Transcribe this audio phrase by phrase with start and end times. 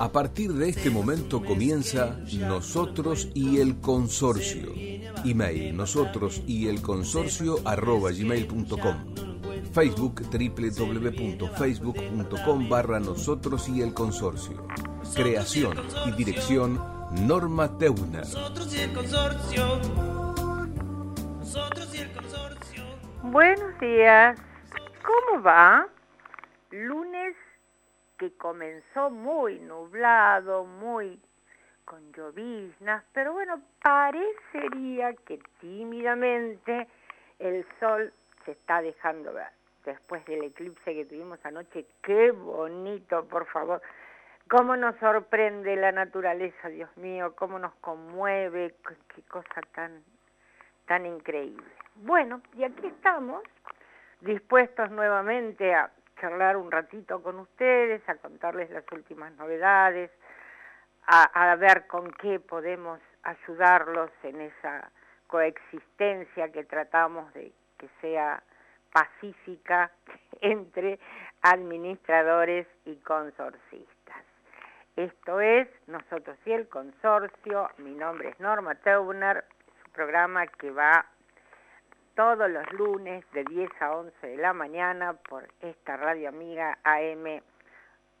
[0.00, 4.72] A partir de este momento comienza Nosotros y el Consorcio.
[5.24, 9.14] Email nosotros y el consorcio arroba gmail.com.
[9.72, 14.64] Facebook www.facebook.com barra nosotros y el consorcio.
[15.14, 15.76] Creación
[16.06, 16.80] y dirección
[17.26, 18.20] Norma Teuner.
[18.20, 19.80] Nosotros y el consorcio.
[21.40, 22.84] Nosotros y el consorcio.
[23.24, 24.38] Buenos días.
[25.02, 25.88] ¿Cómo va?
[26.70, 27.34] Lunes
[28.18, 31.20] que comenzó muy nublado, muy
[31.84, 36.86] con lloviznas, pero bueno, parecería que tímidamente
[37.38, 38.12] el sol
[38.44, 39.48] se está dejando ver.
[39.86, 43.80] Después del eclipse que tuvimos anoche, qué bonito, por favor.
[44.50, 48.74] Cómo nos sorprende la naturaleza, Dios mío, cómo nos conmueve,
[49.14, 50.02] qué cosa tan,
[50.86, 51.66] tan increíble.
[51.94, 53.42] Bueno, y aquí estamos,
[54.20, 60.10] dispuestos nuevamente a charlar un ratito con ustedes, a contarles las últimas novedades,
[61.06, 64.90] a, ver con qué podemos ayudarlos en esa
[65.26, 68.42] coexistencia que tratamos de que sea
[68.92, 69.90] pacífica
[70.40, 70.98] entre
[71.42, 73.88] administradores y consorcistas.
[74.96, 80.72] Esto es Nosotros y el Consorcio, mi nombre es Norma Teuner, es un programa que
[80.72, 81.06] va
[82.18, 87.40] todos los lunes de 10 a 11 de la mañana por esta radio amiga AM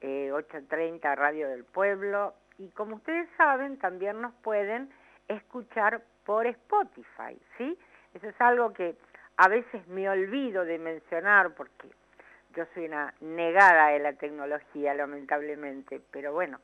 [0.00, 4.88] 830 eh, Radio del Pueblo y como ustedes saben también nos pueden
[5.26, 7.76] escuchar por Spotify, ¿sí?
[8.14, 8.94] Eso es algo que
[9.36, 11.88] a veces me olvido de mencionar porque
[12.54, 16.60] yo soy una negada de la tecnología lamentablemente, pero bueno,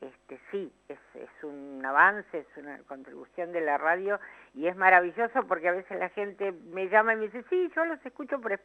[0.00, 4.20] este, sí, es, es, un avance, es una contribución de la radio
[4.54, 7.84] y es maravilloso porque a veces la gente me llama y me dice, sí, yo
[7.84, 8.58] los escucho por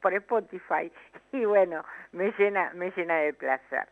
[0.00, 0.92] por Spotify.
[1.32, 3.88] y bueno, me llena, me llena de placer.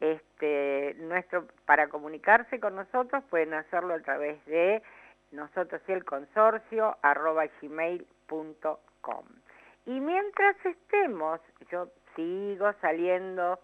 [0.00, 4.82] Este, nuestro, para comunicarse con nosotros pueden hacerlo a través de
[5.30, 9.24] nosotros y el consorcio arroba gmail.com.
[9.86, 13.58] Y mientras estemos, yo sigo saliendo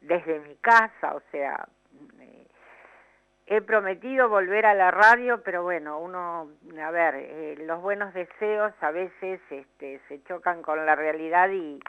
[0.00, 1.68] desde mi casa, o sea,
[3.50, 6.48] he prometido volver a la radio, pero bueno, uno,
[6.80, 11.80] a ver, eh, los buenos deseos a veces este, se chocan con la realidad y,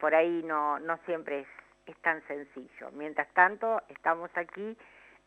[0.00, 1.46] por ahí no, no siempre
[1.86, 2.90] es tan sencillo.
[2.94, 4.76] Mientras tanto, estamos aquí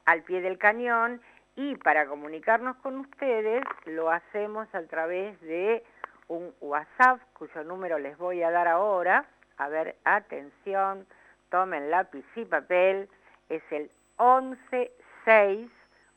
[0.04, 1.22] al pie del cañón
[1.56, 5.86] y para comunicarnos con ustedes lo hacemos a través de
[6.28, 9.26] un WhatsApp cuyo número les voy a dar ahora.
[9.56, 11.08] A ver, atención,
[11.50, 13.08] tomen lápiz y papel,
[13.48, 13.90] es el
[14.24, 14.92] 11
[15.26, 15.68] 6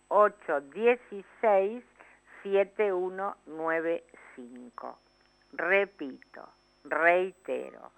[0.09, 1.83] 8 16
[2.43, 4.99] 7195.
[5.55, 6.47] Repito,
[6.85, 7.93] reitero,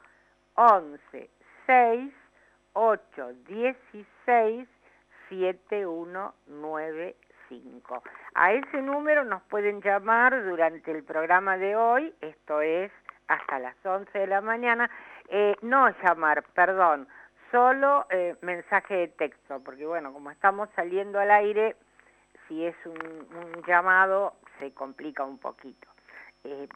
[0.54, 1.28] 11
[1.66, 2.14] 6
[2.74, 4.68] 8 16
[5.28, 8.02] 7195.
[8.34, 12.92] A ese número nos pueden llamar durante el programa de hoy, esto es
[13.26, 14.88] hasta las 11 de la mañana,
[15.30, 17.08] eh, no llamar, perdón,
[17.56, 21.74] solo eh, mensaje de texto, porque bueno, como estamos saliendo al aire,
[22.46, 25.88] si es un, llamado se complica un poquito,
[26.44, 26.68] eh,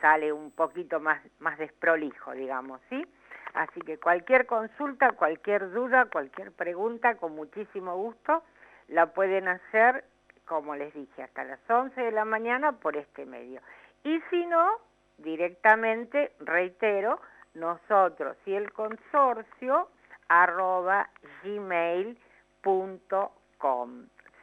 [0.00, 3.06] sale un poquito más, más desprolijo, digamos, ¿sí?
[3.52, 8.42] Así que cualquier consulta, cualquier duda, cualquier pregunta, con muchísimo gusto,
[8.88, 10.06] la pueden hacer,
[10.46, 13.60] como les dije, hasta las 11 de la mañana por este medio.
[14.04, 14.78] Y si no,
[15.18, 17.20] directamente, reitero,
[17.52, 19.90] nosotros y el consorcio
[20.28, 21.08] arroba
[21.42, 22.18] gmail.com,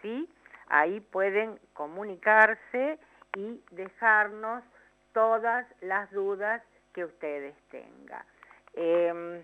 [0.01, 0.29] ¿sí?
[0.67, 2.99] Ahí pueden comunicarse
[3.35, 4.63] y dejarnos
[5.13, 6.61] todas las dudas
[6.93, 8.23] que ustedes tengan.
[8.73, 9.43] Em,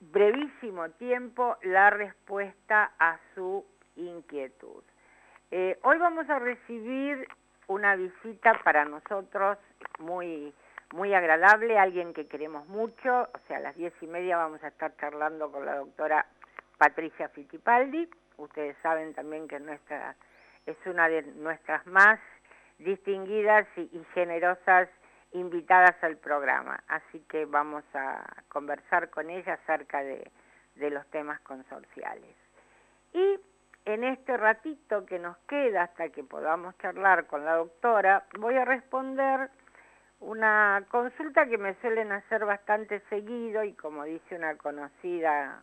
[0.00, 3.64] brevísimo tiempo la respuesta a su
[3.96, 4.84] inquietud.
[5.50, 7.26] Eh, hoy vamos a recibir
[7.66, 9.58] una visita para nosotros
[9.98, 10.54] muy,
[10.92, 14.68] muy agradable, alguien que queremos mucho, o sea, a las diez y media vamos a
[14.68, 16.26] estar charlando con la doctora
[16.78, 18.08] Patricia Fittipaldi,
[18.38, 20.14] ustedes saben también que nuestra,
[20.66, 22.18] es una de nuestras más
[22.78, 24.88] distinguidas y, generosas
[25.32, 30.30] invitadas al programa, así que vamos a conversar con ella acerca de,
[30.76, 32.34] de los temas consorciales.
[33.12, 33.38] Y
[33.84, 38.64] en este ratito que nos queda hasta que podamos charlar con la doctora, voy a
[38.64, 39.50] responder
[40.20, 45.62] una consulta que me suelen hacer bastante seguido y como dice una conocida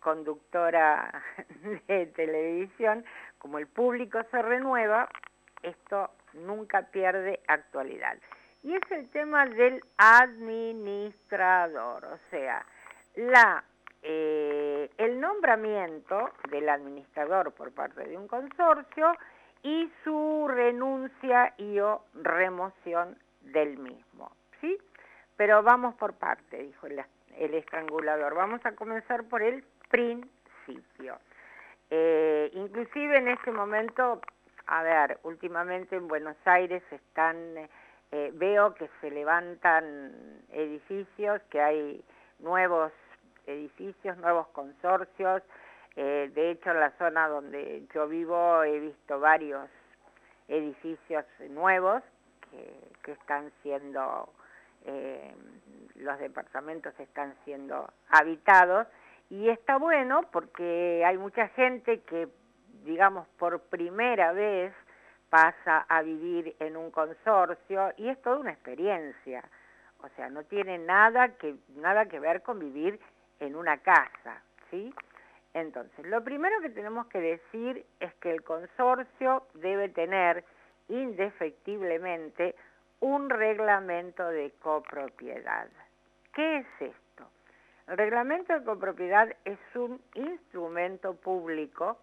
[0.00, 1.22] conductora
[1.88, 3.04] de televisión,
[3.38, 5.08] como el público se renueva,
[5.62, 8.16] esto nunca pierde actualidad.
[8.62, 12.64] Y es el tema del administrador, o sea,
[13.16, 13.64] la
[14.02, 19.12] eh, el nombramiento del administrador por parte de un consorcio
[19.62, 23.18] y su renuncia y o remoción
[23.52, 24.30] del mismo.
[24.60, 24.78] ¿sí?
[25.36, 28.34] Pero vamos por parte, dijo el, estrangulador.
[28.34, 31.18] Vamos a comenzar por el principio.
[31.90, 34.20] Eh, inclusive en este momento,
[34.66, 37.36] a ver, últimamente en Buenos Aires están,
[38.10, 42.04] eh, veo que se levantan edificios, que hay
[42.40, 42.92] nuevos
[43.46, 45.42] edificios, nuevos consorcios.
[45.96, 49.68] Eh, de hecho, en la zona donde yo vivo he visto varios
[50.48, 52.02] edificios nuevos
[52.50, 54.28] que, están siendo,
[54.84, 55.34] eh,
[55.96, 58.86] los departamentos están siendo habitados
[59.30, 62.28] y está bueno porque hay mucha gente que,
[62.84, 64.74] digamos, por primera vez
[65.30, 69.42] pasa a vivir en un consorcio y es toda una experiencia.
[70.02, 73.00] O sea, no tiene nada que, nada que ver con vivir
[73.40, 74.94] en una casa, ¿sí?
[75.54, 80.44] Entonces, lo primero que tenemos que decir es que el consorcio debe tener
[80.88, 82.54] indefectiblemente
[83.00, 85.68] un reglamento de copropiedad.
[86.32, 87.28] ¿Qué es esto?
[87.86, 91.98] El reglamento de copropiedad es un instrumento público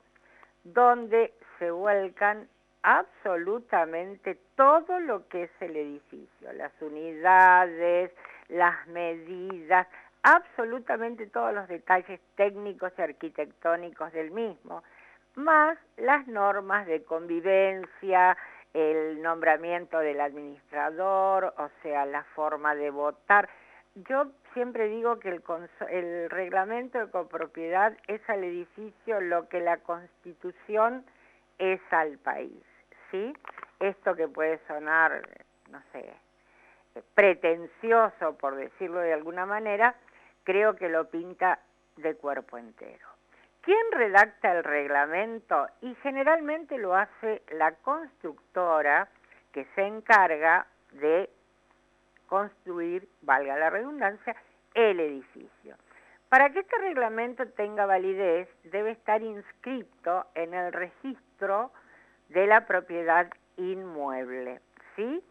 [0.64, 2.48] donde se vuelcan
[2.82, 8.12] absolutamente todo lo que es el edificio, las unidades,
[8.48, 9.88] las medidas,
[10.24, 14.84] absolutamente todos los detalles técnicos y arquitectónicos del mismo,
[15.36, 18.38] más las normas de convivencia,
[18.76, 23.48] el nombramiento del administrador, o sea, la forma de votar.
[23.96, 25.42] Yo siempre digo que el,
[25.90, 31.06] el reglamento de copropiedad es al edificio lo que la constitución
[31.58, 32.62] es al país,
[33.12, 33.34] ¿sí?
[33.80, 35.22] Esto que puede sonar,
[35.72, 36.14] no sé,
[37.14, 39.96] pretencioso, por decirlo de alguna manera,
[40.44, 41.60] creo que lo pinta
[41.96, 43.15] de cuerpo entero.
[43.66, 45.68] ¿Quién redacta el reglamento?
[45.82, 49.08] Y generalmente lo hace la constructora
[49.52, 51.30] que se encarga de
[52.28, 54.36] construir, valga la redundancia,
[54.76, 55.76] el edificio.
[56.30, 61.72] Para que este reglamento tenga validez, debe estar inscrito en el registro
[62.30, 63.28] de la propiedad
[63.58, 64.62] inmueble,
[64.96, 65.24] ¿sí?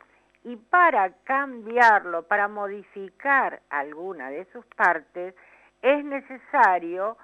[0.43, 5.35] y para cambiarlo, para modificar alguna de sus partes,
[5.83, 7.17] es necesario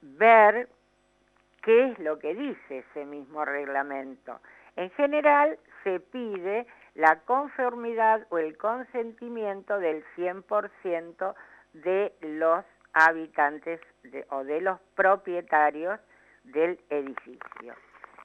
[0.00, 0.68] ver
[1.62, 4.40] qué es lo que dice ese mismo reglamento.
[4.76, 11.34] En general se pide la conformidad o el consentimiento del 100%
[11.74, 13.80] de los habitantes
[14.30, 16.00] o de los propietarios
[16.44, 17.74] del edificio.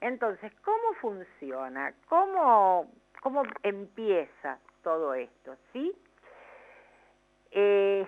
[0.00, 1.94] Entonces, ¿cómo funciona?
[2.08, 5.94] ¿Cómo, cómo empieza todo esto, ¿sí?
[7.50, 8.06] Eh,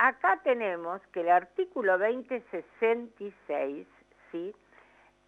[0.00, 3.86] acá tenemos que el artículo 2066,
[4.32, 4.54] ¿sí?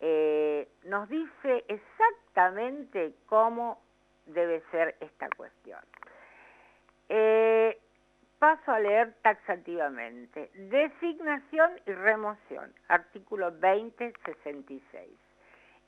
[0.01, 3.81] Eh, nos dice exactamente cómo
[4.27, 5.81] debe ser esta cuestión.
[7.09, 7.79] Eh,
[8.39, 10.51] paso a leer taxativamente.
[10.55, 15.11] Designación y remoción, artículo 2066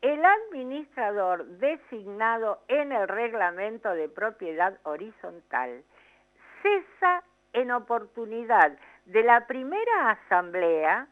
[0.05, 5.83] el administrador designado en el reglamento de propiedad horizontal
[6.61, 7.24] cesa
[7.55, 11.07] en oportunidad de la primera asamblea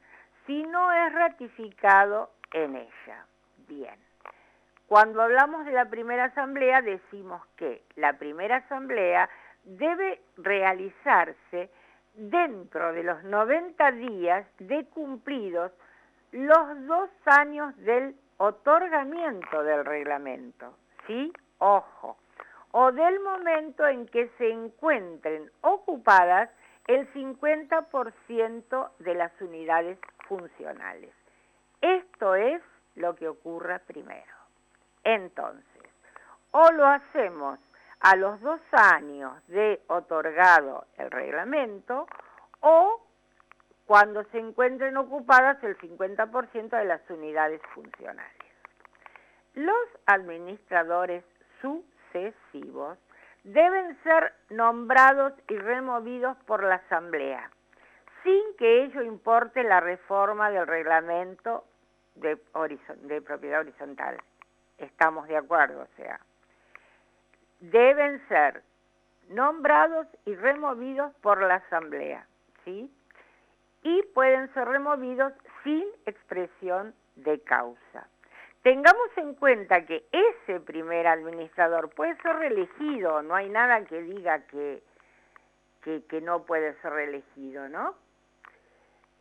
[0.46, 3.26] si no es ratificado en ella.
[3.68, 3.96] Bien.
[4.86, 9.28] Cuando hablamos de la primera asamblea decimos que la primera asamblea
[9.64, 11.70] debe realizarse
[12.14, 15.72] dentro de los 90 días de cumplidos
[16.32, 21.32] los dos años del otorgamiento del reglamento, ¿sí?
[21.58, 22.16] Ojo,
[22.72, 26.50] o del momento en que se encuentren ocupadas
[26.86, 31.14] el 50% de las unidades funcionales.
[31.80, 32.60] Esto es
[32.96, 34.32] lo que ocurra primero.
[35.04, 35.82] Entonces,
[36.50, 37.58] o lo hacemos
[38.00, 42.06] a los dos años de otorgado el reglamento
[42.60, 43.00] o
[43.86, 48.32] cuando se encuentren ocupadas el 50% de las unidades funcionales.
[49.54, 51.24] Los administradores
[53.44, 57.50] deben ser nombrados y removidos por la Asamblea,
[58.22, 61.64] sin que ello importe la reforma del reglamento
[62.14, 62.38] de,
[63.02, 64.18] de propiedad horizontal.
[64.78, 66.20] Estamos de acuerdo, o sea,
[67.60, 68.62] deben ser
[69.28, 72.26] nombrados y removidos por la Asamblea,
[72.64, 72.90] ¿sí?
[73.82, 75.32] Y pueden ser removidos
[75.64, 78.08] sin expresión de causa.
[78.62, 84.46] Tengamos en cuenta que ese primer administrador puede ser reelegido, no hay nada que diga
[84.46, 84.82] que,
[85.82, 87.96] que, no puede ser reelegido, ¿no?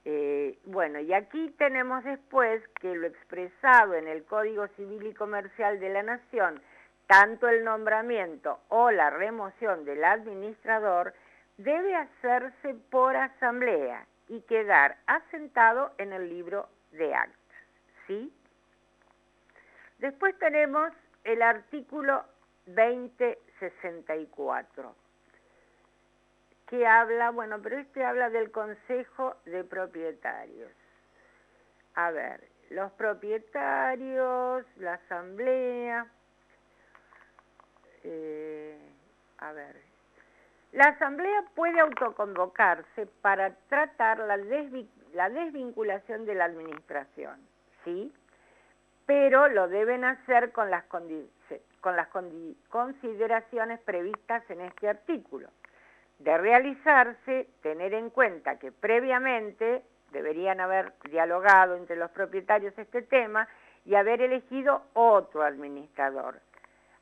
[0.05, 5.79] Eh, bueno, y aquí tenemos después que lo expresado en el Código Civil y Comercial
[5.79, 6.61] de la Nación,
[7.07, 11.15] tanto el nombramiento o la remoción del administrador,
[11.57, 17.57] debe hacerse por asamblea y quedar asentado en el libro de actas,
[18.05, 18.31] ¿sí?
[20.01, 20.91] Después tenemos
[21.23, 22.25] el artículo
[22.65, 24.95] 2064,
[26.65, 30.71] que habla, bueno, pero este habla del Consejo de Propietarios.
[31.93, 36.07] A ver, los propietarios, la asamblea,
[38.03, 38.79] eh,
[39.37, 39.75] a ver,
[40.71, 44.37] la asamblea puede autoconvocarse para tratar la,
[45.13, 47.39] la desvinculación de la administración,
[47.83, 48.11] ¿sí?
[49.11, 52.07] Pero lo deben hacer con las, con las
[52.69, 55.49] consideraciones previstas en este artículo.
[56.19, 63.49] De realizarse, tener en cuenta que previamente deberían haber dialogado entre los propietarios este tema
[63.83, 66.39] y haber elegido otro administrador.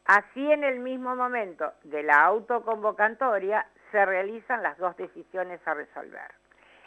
[0.06, 6.34] Así en el mismo momento de la autoconvocatoria se realizan las dos decisiones a resolver.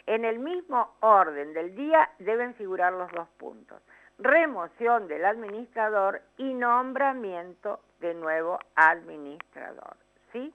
[0.05, 3.81] En el mismo orden del día deben figurar los dos puntos
[4.17, 9.95] remoción del administrador y nombramiento de nuevo administrador.
[10.31, 10.53] ¿sí?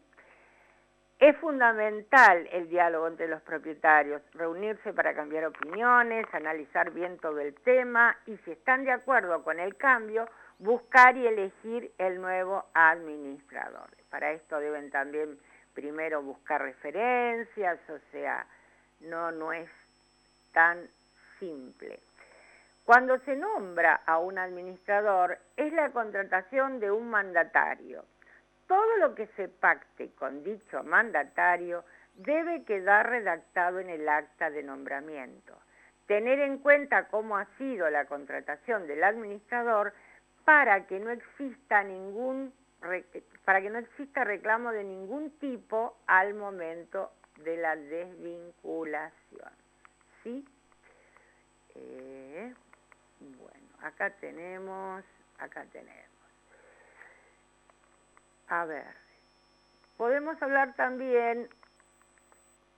[1.19, 7.55] Es fundamental el diálogo entre los propietarios, reunirse para cambiar opiniones, analizar bien todo el
[7.57, 10.29] tema y si están de acuerdo con el cambio,
[10.61, 13.89] buscar y elegir el nuevo administrador.
[14.11, 15.39] Para esto deben también
[15.75, 18.47] primero buscar referencias, o sea,
[19.01, 19.69] no, no es
[20.53, 20.89] tan
[21.39, 22.01] simple.
[22.89, 28.07] Cuando se nombra a un administrador es la contratación de un mandatario.
[28.67, 34.63] Todo lo que se pacte con dicho mandatario debe quedar redactado en el acta de
[34.63, 35.55] nombramiento.
[36.07, 39.93] Tener en cuenta cómo ha sido la contratación del administrador
[40.47, 42.55] para que no exista ningún
[43.45, 47.13] para que no exista reclamo de ningún tipo al momento
[47.45, 49.53] de la desvinculación.
[50.23, 50.43] ¿Sí?
[51.75, 52.55] Eh,
[53.83, 55.05] acá tenemos,
[55.39, 56.09] acá tenemos.
[58.49, 58.87] A ver,
[59.97, 61.49] podemos hablar también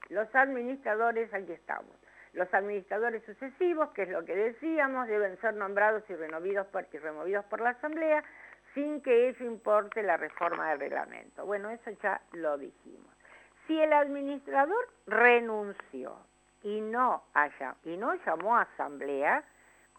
[0.09, 1.95] los administradores, aquí estamos.
[2.33, 7.45] Los administradores sucesivos, que es lo que decíamos, deben ser nombrados y removidos por, removidos
[7.47, 8.25] por la Asamblea
[8.75, 11.45] sin que ello importe la reforma del reglamento.
[11.45, 13.13] Bueno, eso ya lo dijimos.
[13.67, 16.17] Si el administrador renunció
[16.63, 19.43] y no, haya, y no llamó a asamblea,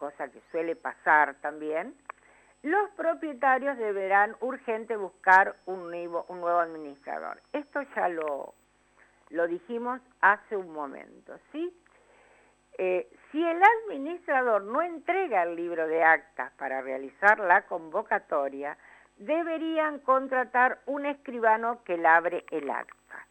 [0.02, 1.94] cosa que suele pasar también,
[2.64, 7.40] los propietarios deberán urgente buscar un nuevo, un nuevo administrador.
[7.52, 8.52] Esto ya lo,
[9.30, 11.72] lo dijimos hace un momento, ¿sí?
[12.78, 18.76] Eh, si el administrador no entrega el libro de actas para realizar la convocatoria,
[19.18, 23.28] deberían contratar un escribano que labre el acta.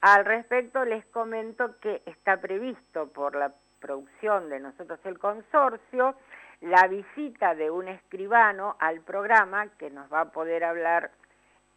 [0.00, 6.14] Al respecto les comento que está previsto por la producción de nosotros el consorcio,
[6.60, 11.10] la visita de un escribano al programa que nos va a poder hablar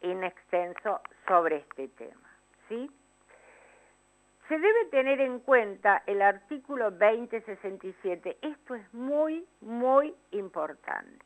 [0.01, 2.29] en extenso sobre este tema.
[2.67, 2.89] ¿sí?
[4.47, 8.37] Se debe tener en cuenta el artículo 2067.
[8.41, 11.25] Esto es muy, muy importante.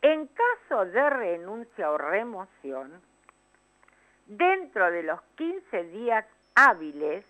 [0.00, 3.02] En caso de renuncia o remoción,
[4.26, 6.24] dentro de los 15 días
[6.54, 7.24] hábiles,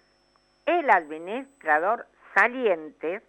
[0.67, 3.23] el administrador saliente,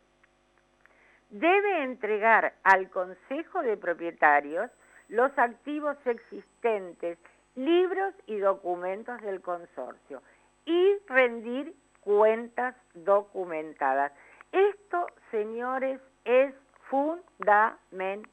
[1.30, 4.72] debe entregar al Consejo de Propietarios
[5.10, 7.18] los activos existentes,
[7.56, 10.22] libros y documentos del consorcio
[10.66, 14.12] y rendir cuentas documentadas.
[14.52, 16.54] Esto, señores, es
[16.90, 18.28] fundamental,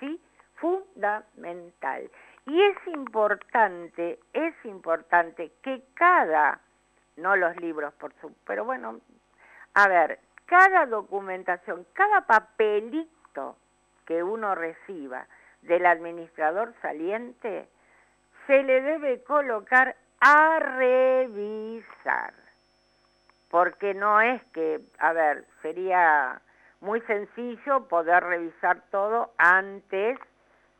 [0.00, 0.20] ¿sí?
[0.56, 2.10] Fundamental.
[2.46, 6.60] Y es importante, es importante que cada,
[7.16, 9.00] no los libros por su, pero bueno,
[9.78, 13.56] a ver, cada documentación, cada papelito
[14.06, 15.24] que uno reciba
[15.62, 17.68] del administrador saliente,
[18.48, 22.34] se le debe colocar a revisar.
[23.50, 26.40] Porque no es que, a ver, sería
[26.80, 30.18] muy sencillo poder revisar todo antes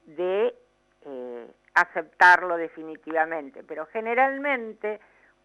[0.07, 0.57] de
[1.03, 4.99] eh, aceptarlo definitivamente, pero generalmente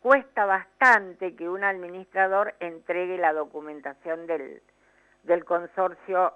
[0.03, 4.61] cuesta bastante que un administrador entregue la documentación del,
[5.23, 6.33] del consorcio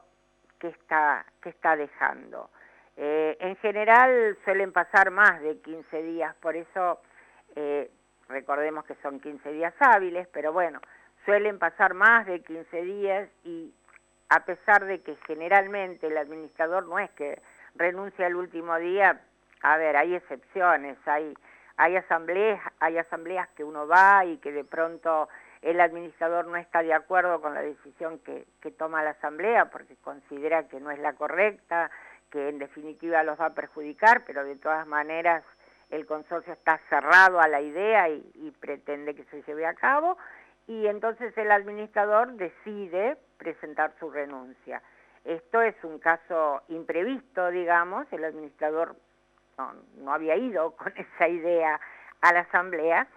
[0.58, 2.50] que está, que está dejando.
[2.96, 7.02] Eh, en general suelen pasar más de 15 días, por eso
[7.58, 7.92] eh,
[8.30, 10.80] recordemos que son 15 días hábiles, pero bueno,
[11.26, 13.74] suelen pasar más de 15 días y
[14.30, 17.42] a pesar de que generalmente el administrador no es que
[17.76, 19.20] renuncia al último día,
[19.62, 21.34] a ver, hay excepciones, hay,
[21.78, 25.30] hay, asambleas, hay asambleas que uno va y que de pronto
[25.62, 28.46] el administrador no está de acuerdo con la decisión que,
[28.78, 31.90] toma la asamblea porque considera que no es la correcta,
[32.30, 35.44] que en definitiva los va a perjudicar, pero de todas maneras
[35.90, 40.18] el consorcio está cerrado a la idea y, pretende que se lleve a cabo,
[40.68, 44.82] y entonces el administrador decide presentar su renuncia.
[45.24, 48.96] Esto es un caso imprevisto, digamos, el administrador
[49.58, 51.80] no, había ido con esa idea
[52.22, 53.08] a la asamblea,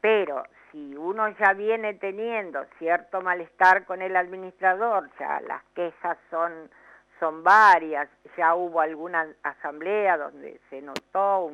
[0.00, 6.70] pero si uno ya viene teniendo cierto malestar con el administrador, ya las quejas son,
[7.20, 11.50] son varias, ya hubo alguna asamblea donde se notó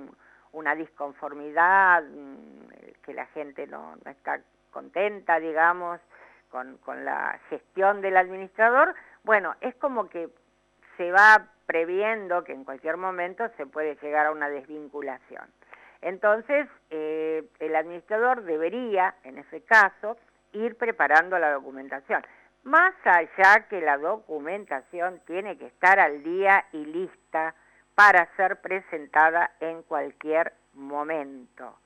[0.53, 4.41] una disconformidad, mm, que la gente no, no está
[4.71, 6.01] contenta, digamos,
[6.51, 10.29] con, con la gestión del administrador, bueno, es como que
[10.97, 15.45] se va previendo que en cualquier momento se puede llegar a una desvinculación.
[16.01, 20.17] Entonces, eh, el administrador debería, en ese caso,
[20.53, 22.25] ir preparando la documentación.
[22.65, 27.55] Más allá que la documentación tiene que estar al día y lista
[27.95, 31.77] para ser presentada en cualquier momento.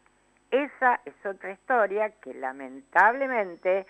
[0.53, 3.85] Esa es otra historia que lamentablemente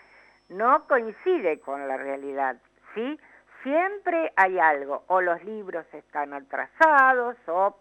[0.48, 2.56] no coincide con la realidad,
[2.94, 3.20] ¿sí?
[3.62, 7.76] Siempre hay algo, o los libros están atrasados, o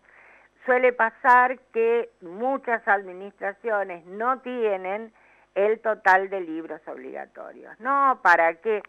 [0.66, 5.14] suele pasar que muchas administraciones no tienen
[5.56, 7.80] el total de libros obligatorios.
[7.80, 8.82] No, ¿para qué?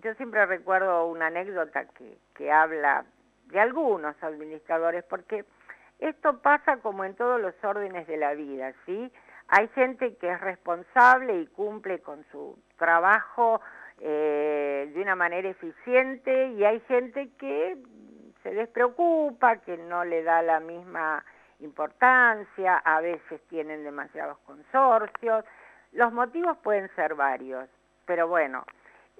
[0.00, 3.04] Yo siempre recuerdo una anécdota que, que habla
[3.46, 5.44] de algunos administradores, porque
[6.00, 9.12] esto pasa como en todos los órdenes de la vida, ¿sí?
[9.48, 13.60] Hay gente que es responsable y cumple con su trabajo
[14.04, 17.78] eh, de una manera eficiente y hay gente que
[18.42, 21.24] se despreocupa, que no le da la misma
[21.60, 25.44] importancia, a veces tienen demasiados consorcios.
[25.92, 27.68] Los motivos pueden ser varios,
[28.04, 28.64] pero bueno,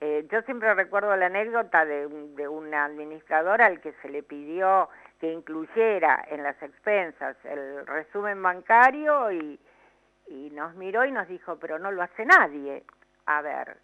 [0.00, 4.88] eh, yo siempre recuerdo la anécdota de, de un administrador al que se le pidió
[5.20, 9.60] que incluyera en las expensas el resumen bancario y,
[10.26, 12.82] y nos miró y nos dijo, pero no lo hace nadie.
[13.26, 13.76] A ver,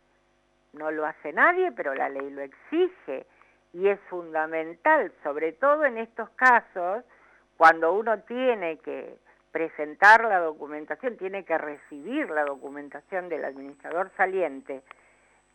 [0.73, 3.27] no lo hace nadie, pero la ley lo exige
[3.73, 7.05] y es fundamental, sobre todo en estos casos,
[7.57, 9.19] cuando uno tiene que
[9.53, 14.83] presentar la documentación, tiene que recibir la documentación del administrador saliente,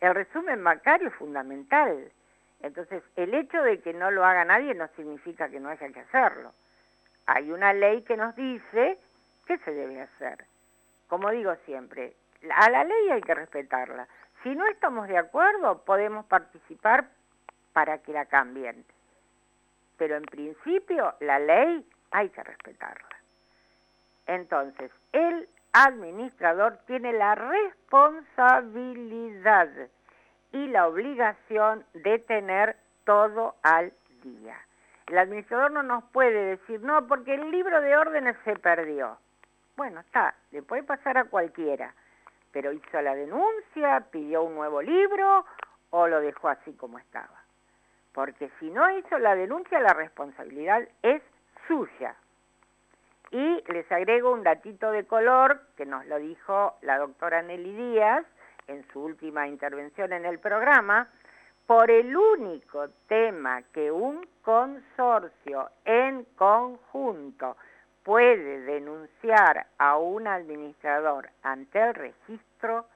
[0.00, 2.12] el resumen bancario es fundamental.
[2.60, 6.00] Entonces, el hecho de que no lo haga nadie no significa que no haya que
[6.00, 6.52] hacerlo.
[7.26, 8.98] Hay una ley que nos dice
[9.46, 10.44] qué se debe hacer.
[11.08, 12.14] Como digo siempre,
[12.50, 14.06] a la ley hay que respetarla.
[14.44, 17.08] Si no estamos de acuerdo, podemos participar
[17.72, 18.84] para que la cambien.
[19.96, 23.08] Pero en principio la ley hay que respetarla.
[24.26, 29.70] Entonces, el administrador tiene la responsabilidad
[30.52, 34.58] y la obligación de tener todo al día.
[35.06, 39.16] El administrador no nos puede decir, no, porque el libro de órdenes se perdió.
[39.76, 41.94] Bueno, está, le puede pasar a cualquiera
[42.54, 45.44] pero hizo la denuncia, pidió un nuevo libro
[45.90, 47.42] o lo dejó así como estaba.
[48.12, 51.20] Porque si no hizo la denuncia, la responsabilidad es
[51.66, 52.14] suya.
[53.32, 58.24] Y les agrego un datito de color que nos lo dijo la doctora Nelly Díaz
[58.68, 61.08] en su última intervención en el programa,
[61.66, 67.56] por el único tema que un consorcio en conjunto
[68.04, 72.86] puede denunciar a un administrador ante el registro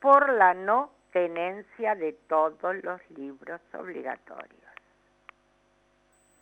[0.00, 4.70] por la no tenencia de todos los libros obligatorios.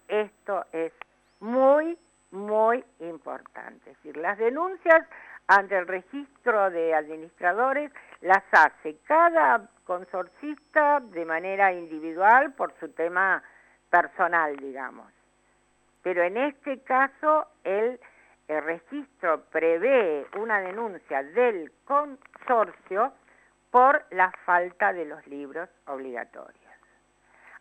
[0.08, 0.92] Esto es
[1.40, 1.98] muy,
[2.30, 3.90] muy importante.
[3.90, 5.06] Es decir, las denuncias
[5.46, 13.42] ante el registro de administradores las hace cada consorcista de manera individual por su tema
[13.90, 15.17] personal, digamos.
[16.02, 18.00] Pero en este caso el,
[18.48, 23.12] registro prevé una denuncia del consorcio
[23.70, 26.56] por la falta de los libros obligatorios.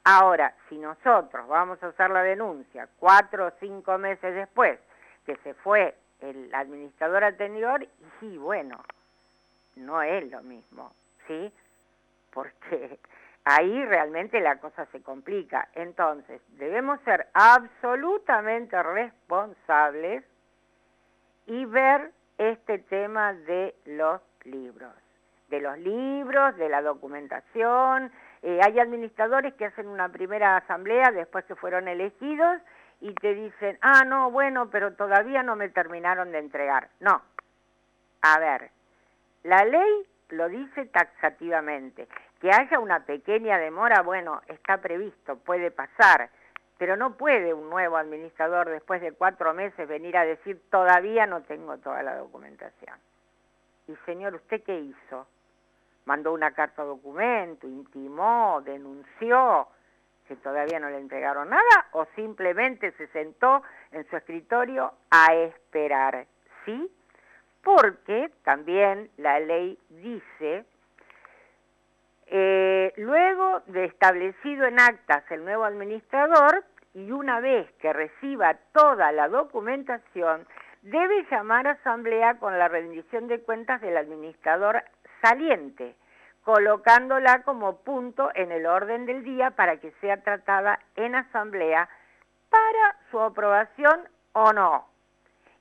[0.06, 4.80] Ahora, si nosotros vamos a hacer la denuncia cuatro o cinco meses después
[5.26, 7.86] que se fue el administrador anterior,
[8.22, 8.82] y bueno,
[9.76, 10.94] no es lo mismo,
[11.28, 11.52] ¿sí?
[12.32, 12.98] Porque
[13.56, 15.70] ahí realmente la cosa se complica.
[15.76, 20.24] Entonces, debemos ser absolutamente responsables
[21.46, 24.94] y ver este tema de los libros
[25.50, 28.12] de los libros, de la documentación.
[28.42, 32.62] Eh, hay administradores que hacen una primera asamblea después que fueron elegidos
[33.00, 36.90] y te dicen, ah, no, bueno, pero todavía no me terminaron de entregar.
[37.00, 37.22] No.
[38.22, 38.72] A ver,
[39.44, 42.08] la ley lo dice taxativamente.
[42.40, 46.30] Que haya una pequeña demora, bueno, está previsto, puede pasar,
[46.78, 51.42] pero no puede un nuevo administrador después de cuatro meses venir a decir, todavía no
[51.44, 52.96] tengo toda la documentación.
[53.88, 55.28] Y señor, ¿usted qué hizo?
[56.08, 59.68] mandó una carta documento, intimó, denunció
[60.26, 66.26] que todavía no le entregaron nada o simplemente se sentó en su escritorio a esperar,
[66.66, 66.90] ¿sí?
[67.62, 70.66] Porque también la ley dice,
[72.30, 76.64] eh, luego de establecido en actas el nuevo administrador
[76.94, 80.46] y una vez que reciba toda la documentación,
[80.82, 84.84] debe llamar a asamblea con la rendición de cuentas del administrador
[85.22, 85.96] saliente,
[86.44, 91.88] colocándola como punto en el orden del día para que sea tratada en asamblea
[92.50, 94.02] para su aprobación
[94.34, 94.88] o no.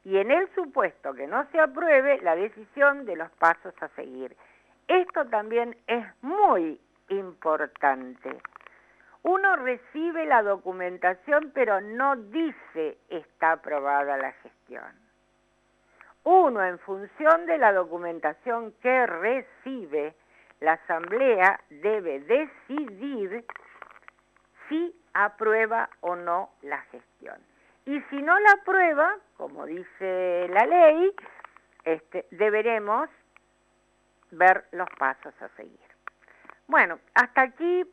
[0.04, 4.36] Y en el supuesto que no se apruebe, la decisión de los pasos a seguir.
[4.88, 8.40] Esto también es muy importante.
[9.22, 14.84] Uno recibe la documentación, pero no dice está aprobada la gestión.
[16.22, 20.14] Uno, en función de la documentación que recibe,
[20.60, 23.44] la Asamblea debe decidir
[24.68, 27.36] si aprueba o no la gestión.
[27.84, 31.14] Y si no la aprueba, como dice la ley,
[31.84, 33.08] este, deberemos
[34.30, 35.78] ver los pasos a seguir.
[36.66, 37.84] Bueno, hasta aquí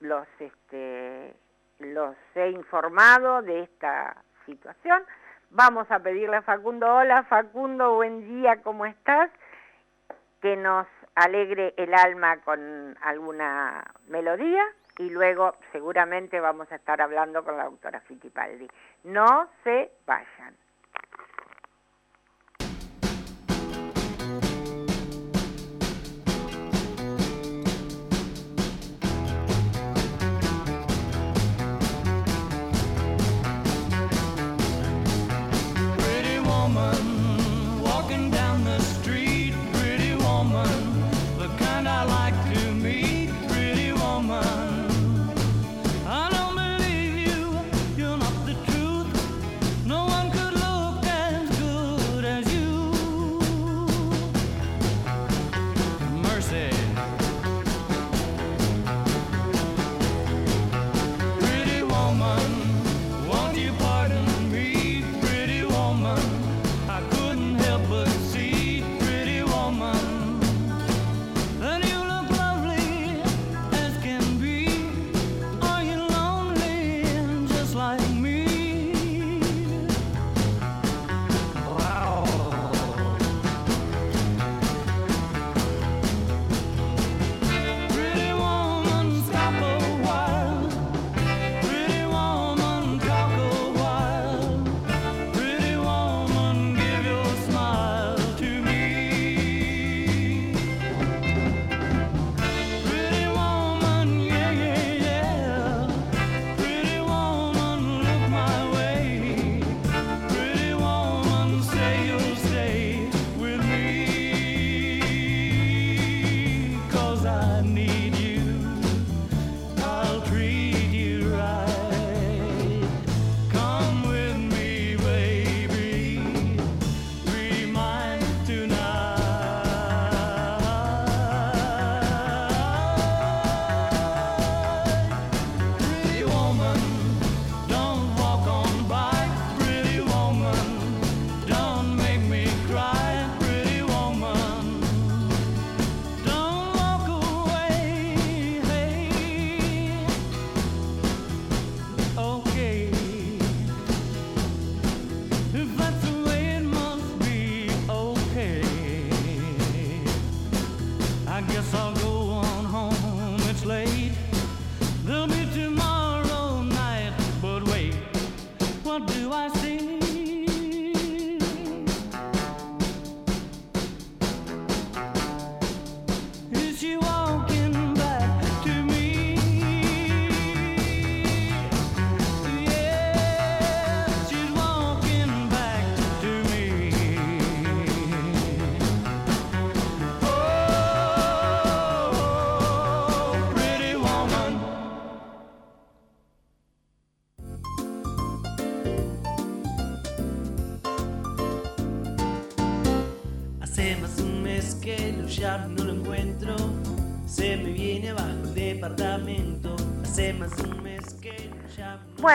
[0.00, 1.34] los, este,
[1.78, 5.04] los he informado de esta situación.
[5.50, 9.30] Vamos a pedirle a Facundo, hola Facundo, buen día, ¿cómo estás?
[10.40, 14.64] Que nos alegre el alma con alguna melodía
[14.98, 18.68] y luego seguramente vamos a estar hablando con la doctora Fittipaldi.
[19.04, 20.56] No se vayan.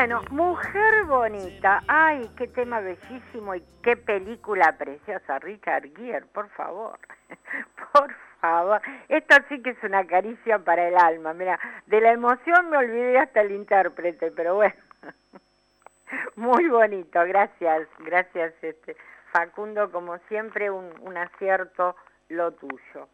[0.08, 1.84] Bueno, Mujer Bonita.
[1.86, 5.38] Ay, qué tema bellísimo y qué película preciosa.
[5.40, 6.98] Richard Gere, por favor.
[7.92, 8.82] por favor.
[9.10, 11.34] Esto sí que es una caricia para el alma.
[11.34, 14.76] Mira, de la emoción me olvidé hasta el intérprete, pero bueno.
[16.38, 18.96] Muy bonito, gracias, gracias este
[19.34, 21.98] Facundo, como siempre un, un acierto
[22.30, 23.10] lo tuyo.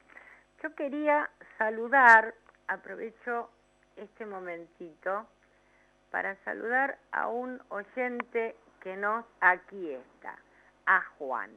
[0.62, 1.28] Yo quería
[1.58, 2.36] saludar,
[2.68, 3.50] aprovecho
[3.96, 5.26] este momentito,
[6.14, 10.38] para saludar a un oyente que nos aquí está,
[10.86, 11.50] a Juan.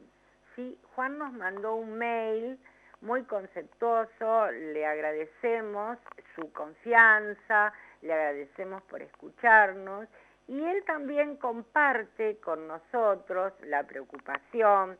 [0.55, 2.59] Sí, Juan nos mandó un mail
[3.01, 5.99] muy conceptuoso, le agradecemos
[6.35, 10.07] su confianza, le agradecemos por escucharnos
[10.47, 14.97] y él también comparte con nosotros la preocupación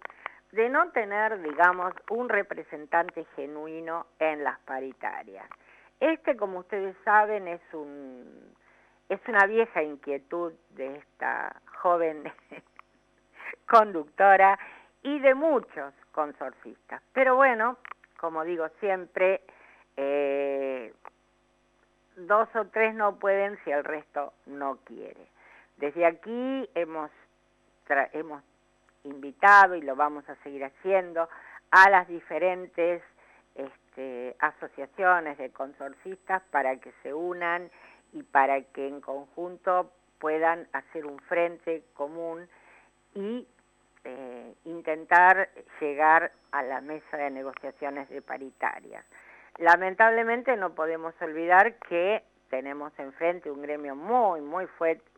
[0.52, 5.50] de no tener, digamos, un representante genuino en las paritarias.
[6.00, 8.56] Este, como ustedes saben, es un
[9.10, 12.24] es una vieja inquietud de esta joven
[13.70, 14.60] conductora
[15.04, 17.02] y de muchos consorcistas.
[17.13, 17.78] Pero bueno,
[18.20, 19.41] como digo siempre,
[19.96, 20.93] eh,
[22.17, 25.28] dos o tres no pueden si el resto no quiere.
[25.78, 27.12] Desde aquí hemos,
[28.13, 28.43] hemos
[29.04, 31.30] invitado y lo vamos a seguir haciendo
[31.72, 33.04] a las diferentes
[33.56, 37.70] este, asociaciones de consorcistas para que se unan
[38.13, 42.48] y para que en conjunto puedan hacer un frente común
[43.13, 43.48] y
[44.04, 49.06] eh, intentar llegar a la mesa de negociaciones de paritarias.
[49.58, 54.67] Lamentablemente no podemos olvidar que tenemos enfrente un gremio muy, muy,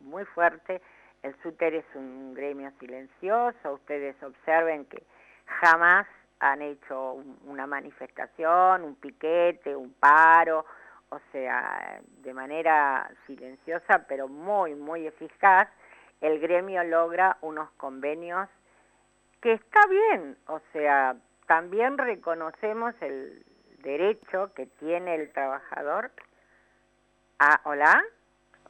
[0.01, 0.81] muy fuerte.
[1.21, 3.73] El SUTER es un gremio silencioso.
[3.73, 5.03] Ustedes observen que
[5.45, 6.07] jamás
[6.39, 10.65] han hecho una manifestación, un piquete, un paro,
[11.09, 15.67] o sea, de manera silenciosa pero muy, muy eficaz,
[16.21, 18.47] el gremio logra unos convenios
[19.41, 21.15] que está bien, o sea,
[21.47, 23.45] también reconocemos el
[23.81, 26.11] derecho que tiene el trabajador
[27.39, 28.03] a, hola.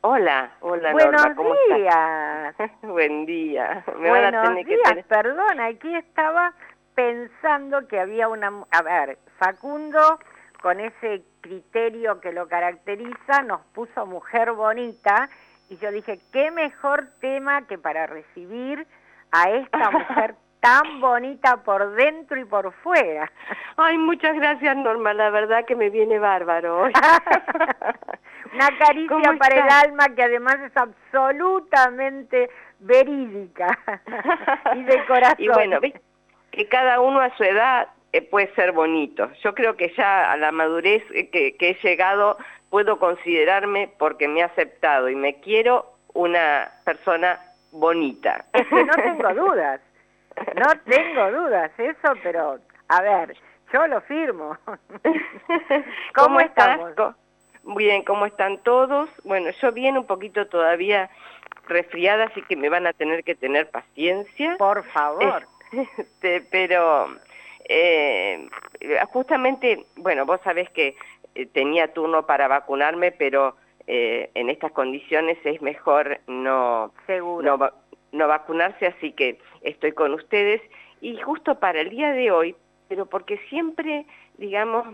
[0.02, 2.56] Hola, hola Buenos ¿cómo días.
[2.84, 3.84] Buen día.
[3.98, 6.54] Buenos días, perdón, aquí estaba
[6.96, 8.64] pensando que había una...
[8.72, 10.20] A ver, Facundo
[10.62, 15.30] con ese criterio que lo caracteriza, nos puso mujer bonita
[15.70, 18.86] y yo dije, qué mejor tema que para recibir
[19.32, 23.32] a esta mujer tan bonita por dentro y por fuera.
[23.78, 26.94] Ay, muchas gracias Norma, la verdad que me viene bárbaro hoy.
[28.54, 33.78] Una caricia para el alma que además es absolutamente verídica
[34.76, 35.36] y de corazón.
[35.38, 35.80] Y bueno,
[36.52, 39.30] que cada uno a su edad eh, puede ser bonito.
[39.44, 42.38] Yo creo que ya a la madurez eh, que, he llegado
[42.70, 47.40] puedo considerarme, porque me he aceptado y me quiero, una persona
[47.72, 48.46] bonita.
[48.54, 49.82] Es que no tengo dudas,
[50.56, 53.36] no tengo dudas, eso, pero a ver,
[53.72, 54.58] yo lo firmo.
[56.16, 56.94] ¿Cómo, estamos?
[57.64, 59.10] Bien, ¿cómo están todos?
[59.24, 61.10] Bueno, yo viene un poquito todavía
[61.68, 64.56] resfriada, así que me van a tener que tener paciencia.
[64.58, 65.48] Por favor.
[65.72, 67.08] Este, pero
[67.70, 68.50] eh,
[69.14, 70.96] justamente, bueno, vos sabés que
[71.36, 73.56] eh, tenía turno para vacunarme, pero
[73.86, 77.72] eh, en estas condiciones es mejor no, Seguro.
[78.12, 80.62] no, vacunarse, así que estoy con ustedes.
[81.00, 82.56] Y justo para el día de hoy,
[82.88, 84.06] pero porque siempre,
[84.40, 84.88] digamos,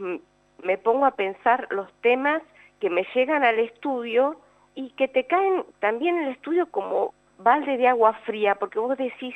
[0.62, 2.42] me pongo a pensar los temas
[2.82, 4.36] que me llegan al estudio
[4.76, 8.98] y que te caen también en el estudio como balde de agua fría, porque vos
[8.98, 9.34] decís,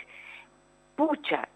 [0.98, 1.48] pucha,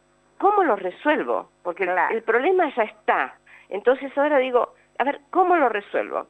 [0.43, 1.49] ¿cómo lo resuelvo?
[1.63, 3.37] Porque el problema ya está.
[3.69, 6.27] Entonces ahora digo, a ver, ¿cómo lo resuelvo?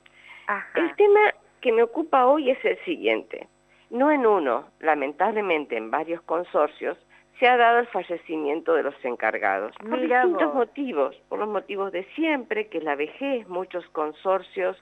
[0.75, 3.47] El tema que me ocupa hoy es el siguiente.
[3.89, 6.95] No en uno, lamentablemente en varios consorcios,
[7.39, 9.75] se ha dado el fallecimiento de los encargados.
[9.77, 14.77] Por distintos motivos, por los motivos de siempre, que la vejez, muchos consorcios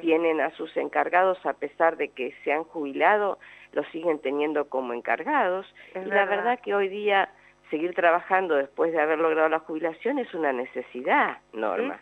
[0.00, 3.40] tienen a sus encargados a pesar de que se han jubilado,
[3.72, 5.66] los siguen teniendo como encargados.
[5.96, 7.28] y la verdad que hoy día
[7.70, 12.00] seguir trabajando después de haber logrado la jubilación es una necesidad, Norma.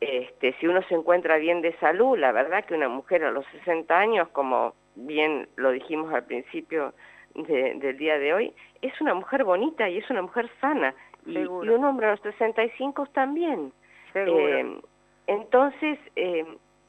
[0.00, 3.46] Este, si uno se encuentra bien de salud, la verdad que una mujer a los
[3.46, 6.92] 60 años, como bien lo dijimos al principio
[7.34, 10.94] del día de hoy, es una mujer bonita y es una mujer sana.
[11.26, 13.72] Y, un hombre a los 65 también.
[14.14, 14.78] Eh,
[15.26, 16.44] entonces, eh,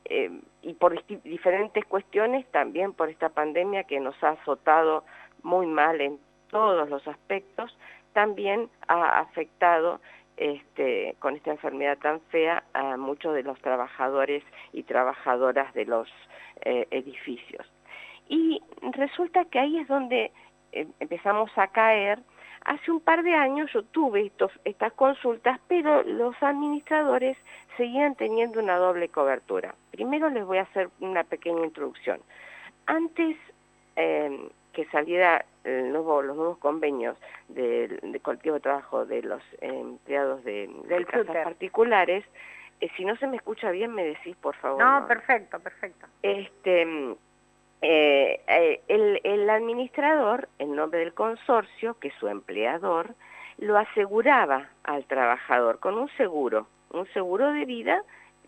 [0.06, 0.30] eh,
[0.62, 5.06] y por diferentes cuestiones, también por esta pandemia que nos ha azotado
[5.42, 6.20] muy mal en
[6.56, 7.78] todos los aspectos,
[8.14, 10.00] también ha afectado
[10.38, 14.42] este, con esta enfermedad tan fea a muchos de los trabajadores
[14.72, 16.08] y trabajadoras de los
[16.64, 17.68] eh, edificios.
[18.30, 18.62] Y
[18.94, 20.32] resulta que ahí es donde
[20.72, 22.20] eh, empezamos a caer.
[22.64, 24.32] Hace un par de años yo tuve
[24.64, 27.36] estas consultas, pero los administradores
[27.76, 29.76] seguían teniendo una doble cobertura.
[29.92, 32.22] Primero les voy a hacer una pequeña introducción.
[32.86, 33.36] Antes
[33.98, 39.42] eh, que saliera el nuevo, los nuevos convenios del de colectivo de trabajo de los
[39.62, 42.26] empleados de, de casas particulares,
[42.82, 44.84] eh, si no se me escucha bien me decís por favor.
[44.84, 46.06] No, perfecto, perfecto.
[46.22, 46.82] Este,
[47.82, 53.16] eh, eh, el, el administrador, en nombre del consorcio, que es su empleador,
[53.58, 58.04] lo aseguraba al trabajador con un seguro, un seguro de vida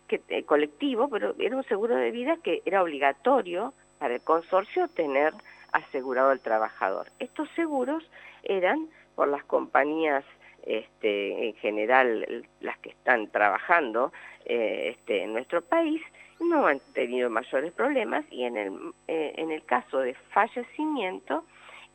[0.06, 5.32] que, colectivo, pero era un seguro de vida que era obligatorio para el consorcio tener
[5.72, 7.08] asegurado al trabajador.
[7.18, 8.08] Estos seguros
[8.42, 10.24] eran por las compañías
[10.64, 14.12] este, en general las que están trabajando
[14.44, 16.02] eh, este, en nuestro país
[16.40, 18.72] no han tenido mayores problemas y en el,
[19.08, 21.44] eh, en el caso de fallecimiento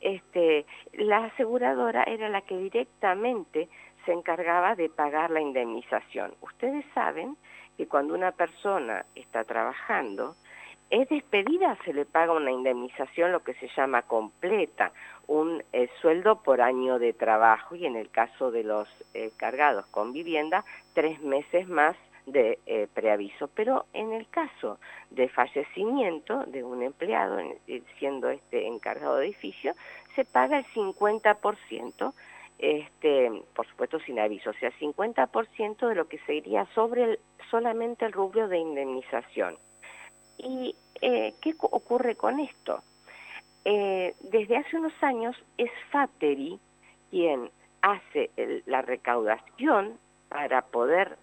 [0.02, 3.70] este, la aseguradora era la que directamente
[4.06, 6.34] se encargaba de pagar la indemnización.
[6.42, 7.38] Ustedes saben
[7.78, 10.36] que cuando una persona está trabajando,
[10.94, 14.92] es despedida, se le paga una indemnización, lo que se llama completa,
[15.26, 19.88] un eh, sueldo por año de trabajo y en el caso de los eh, cargados
[19.88, 21.96] con vivienda, tres meses más
[22.28, 23.50] de eh, preaviso.
[23.56, 24.78] Pero en el caso
[25.10, 27.40] de fallecimiento de un empleado,
[27.98, 29.74] siendo este encargado de edificio,
[30.16, 32.14] se paga el 50%,
[32.60, 37.18] este, por supuesto sin aviso, o sea, 50% de lo que se iría sobre
[37.50, 39.58] solamente el rubro de indemnización.
[40.38, 42.82] ¿Y eh, qué ocurre con esto?
[43.66, 46.60] Eh, desde hace unos años es Fateri
[47.10, 47.50] quien
[47.82, 48.32] hace
[48.66, 49.98] la recaudación
[50.30, 51.18] para poder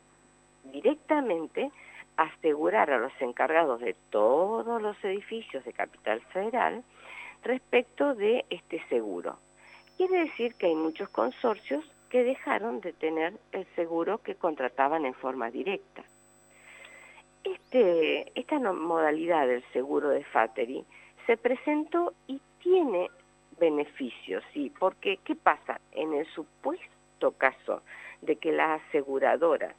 [0.73, 1.70] directamente
[2.16, 6.85] asegurar a los encargados de todos los edificios de Capital Federal
[7.42, 9.38] respecto de este seguro.
[9.96, 15.14] Quiere decir que hay muchos consorcios que dejaron de tener el seguro que contrataban en
[15.14, 16.03] forma directa.
[17.52, 20.84] Este, esta modalidad del seguro de Fateri
[21.26, 23.10] se presentó y tiene
[23.58, 25.80] beneficios, sí, porque ¿qué pasa?
[25.92, 27.82] En el supuesto caso
[28.22, 29.74] de que la aseguradora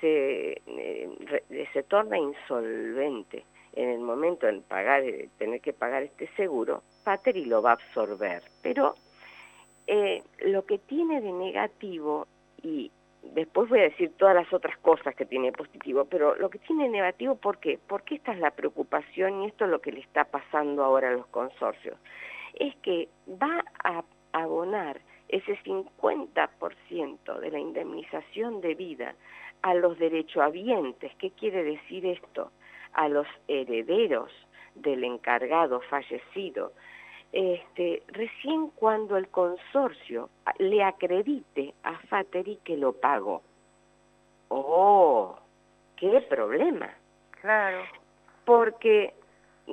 [0.00, 3.44] se, eh, se torna insolvente
[3.74, 4.60] en el momento de
[5.02, 8.42] de tener que pagar este seguro, Fateri lo va a absorber.
[8.62, 8.94] Pero
[9.86, 12.26] eh, lo que tiene de negativo,
[12.62, 12.90] y
[13.34, 16.88] después voy a decir todas las otras cosas que tiene positivo, pero lo que tiene
[16.88, 17.78] negativo, ¿por qué?
[17.86, 21.12] Porque esta es la preocupación y esto es lo que le está pasando ahora a
[21.12, 21.96] los consorcios.
[22.54, 29.14] Es que va a abonar ese 50% de la indemnización de vida
[29.62, 31.12] a los derechohabientes.
[31.16, 32.50] ¿Qué quiere decir esto?
[32.92, 34.32] A los herederos
[34.74, 36.72] del encargado fallecido,
[37.32, 43.42] este, recién cuando el consorcio le acredite a Fateri que lo pagó.
[44.48, 45.36] ¡Oh!
[45.96, 46.90] ¡Qué problema!
[47.40, 47.82] Claro.
[48.44, 49.12] Porque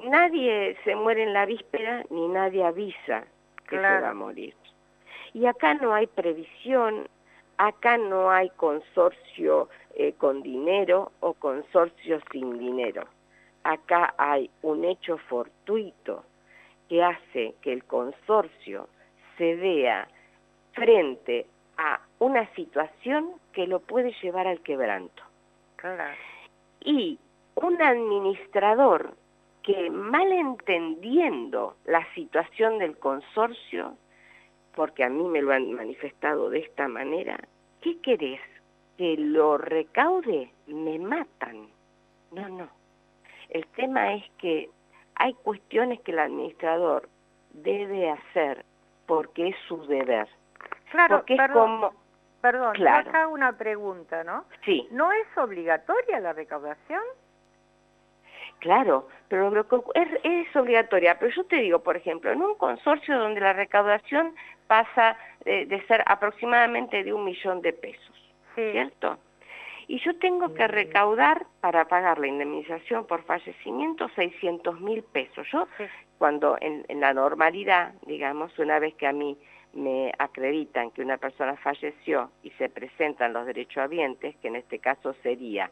[0.03, 3.25] nadie se muere en la víspera ni nadie avisa
[3.69, 4.53] que se va a morir.
[5.33, 7.07] Y acá no hay previsión,
[7.57, 13.05] acá no hay consorcio eh, con dinero o consorcio sin dinero.
[13.63, 16.23] Acá hay un hecho fortuito
[16.89, 18.87] que hace que el consorcio
[19.37, 20.07] se vea
[20.73, 21.45] frente
[21.77, 25.23] a una situación que lo puede llevar al quebranto.
[26.81, 27.19] Y
[27.55, 29.15] un administrador
[29.63, 33.97] que malentendiendo la situación del consorcio,
[34.75, 37.39] porque a mí me lo han manifestado de esta manera,
[37.81, 38.41] ¿qué querés?
[38.97, 40.51] ¿Que lo recaude?
[40.67, 41.67] Me matan.
[42.31, 42.69] No, no.
[43.49, 44.69] El tema es que
[45.15, 47.09] hay cuestiones que el administrador
[47.51, 48.65] debe hacer
[49.05, 50.27] porque es su deber
[50.91, 52.05] Claro, porque perdón, es como...
[52.41, 53.09] Perdón, Claro.
[53.09, 54.45] acá una pregunta, ¿no?
[54.65, 57.01] Sí, ¿No es obligatoria la recaudación?
[58.59, 61.17] claro, pero lo que ocu- es, es obligatoria.
[61.19, 64.33] Pero yo te digo, por ejemplo, en un consorcio donde la recaudación
[64.67, 68.15] pasa de ser aproximadamente de un millón de pesos,
[68.55, 68.71] Sí.
[68.71, 69.17] ¿cierto?
[69.87, 75.47] Y yo tengo que recaudar para pagar la indemnización por fallecimiento 600 mil pesos.
[75.51, 75.83] Yo Sí.
[76.17, 79.37] cuando en, en la normalidad, digamos, una vez que a mí
[79.73, 85.13] me acreditan que una persona falleció y se presentan los derechohabientes, que en este caso
[85.21, 85.69] sería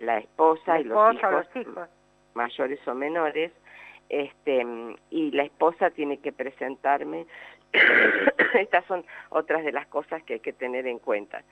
[0.00, 1.88] la esposa, La y los hijos, los hijos.
[2.34, 3.52] mayores o menores,
[4.08, 4.66] este,
[5.10, 7.26] y la esposa tiene que presentarme.
[8.54, 11.42] Estas son otras de las cosas que hay que tener en cuenta,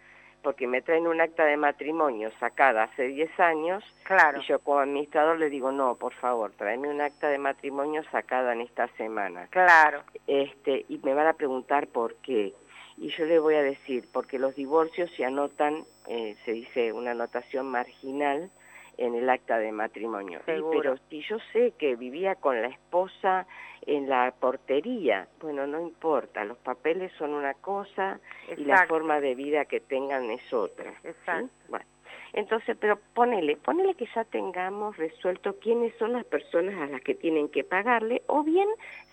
[0.43, 4.41] porque me traen un acta de matrimonio sacada hace 10 años Claro.
[4.41, 8.53] y yo como administrador le digo, no, por favor, tráeme un acta de matrimonio sacada
[8.53, 9.47] en esta semana.
[9.51, 10.03] Claro.
[10.26, 12.55] Este, y me van a preguntar por qué.
[12.97, 17.12] Y yo le voy a decir, porque los divorcios se anotan, eh, se dice una
[17.12, 18.51] anotación marginal
[18.97, 20.41] en el acta de matrimonio.
[20.41, 23.47] Y, pero si yo sé que vivía con la esposa
[23.89, 28.20] en la portería, bueno, no importa, los papeles son una cosa
[28.55, 30.93] y la forma de vida que tengan es otra.
[31.03, 31.09] ¿sí?
[31.09, 31.49] Exacto.
[31.68, 31.86] Bueno,
[32.34, 37.14] entonces, pero ponele, ponele que ya tengamos resuelto quiénes son las personas a las que
[37.14, 38.68] tienen que pagarle, o bien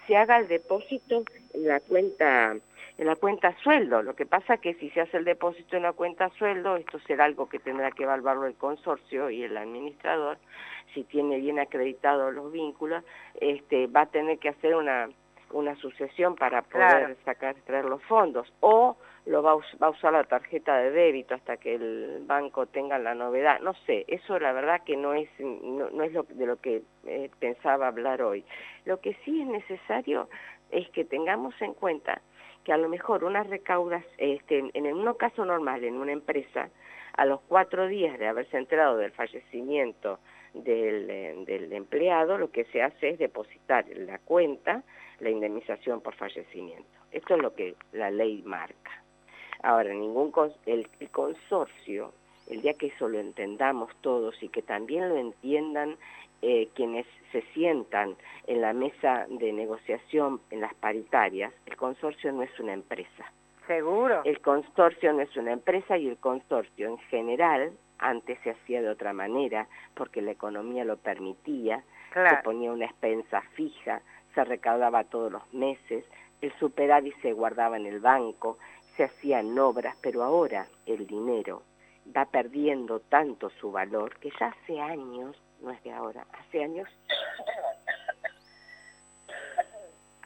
[0.07, 1.23] se haga el depósito
[1.53, 2.57] en la cuenta
[2.97, 4.01] en la cuenta sueldo.
[4.01, 7.25] Lo que pasa que si se hace el depósito en la cuenta sueldo, esto será
[7.25, 10.37] algo que tendrá que evaluarlo el consorcio y el administrador,
[10.93, 13.03] si tiene bien acreditados los vínculos,
[13.39, 15.09] este, va a tener que hacer una
[15.51, 17.15] una sucesión para poder Claro.
[17.23, 21.33] sacar, traer los fondos, o lo va a, va a usar la tarjeta de débito
[21.33, 23.59] hasta que el banco tenga la novedad.
[23.61, 26.81] No sé, eso la verdad que no es, no, no es lo, de lo que
[27.05, 28.43] eh, pensaba hablar hoy.
[28.85, 30.29] Lo que sí es necesario
[30.71, 32.21] es que tengamos en cuenta
[32.65, 36.69] que a lo mejor unas recaudas, este, en un caso normal, en una empresa,
[37.15, 40.19] a los cuatro días de haberse enterado del fallecimiento
[40.53, 44.83] del, eh, del empleado, lo que se hace es depositar en la cuenta
[45.19, 46.89] la indemnización por fallecimiento.
[47.11, 48.91] Esto es lo que la ley marca.
[49.63, 50.33] Ahora, ningún
[50.65, 52.13] el, el consorcio,
[52.49, 55.97] el día que eso lo entendamos todos y que también lo entiendan
[56.41, 58.15] eh, quienes se sientan
[58.47, 63.31] en la mesa de negociación, en las paritarias, el consorcio no es una empresa.
[63.67, 64.21] Seguro.
[64.25, 68.89] El consorcio no es una empresa y el consorcio en general, antes se hacía de
[68.89, 72.43] otra manera, porque la economía lo permitía, se Claro.
[72.43, 74.01] ponía una expensa fija,
[74.33, 76.05] se recaudaba todos los meses,
[76.41, 78.57] el superávit se guardaba en el banco,
[78.95, 81.63] se hacían obras, pero ahora el dinero
[82.15, 85.35] va perdiendo tanto su valor que ya hace años,
[85.65, 86.87] no es de ahora, hace años,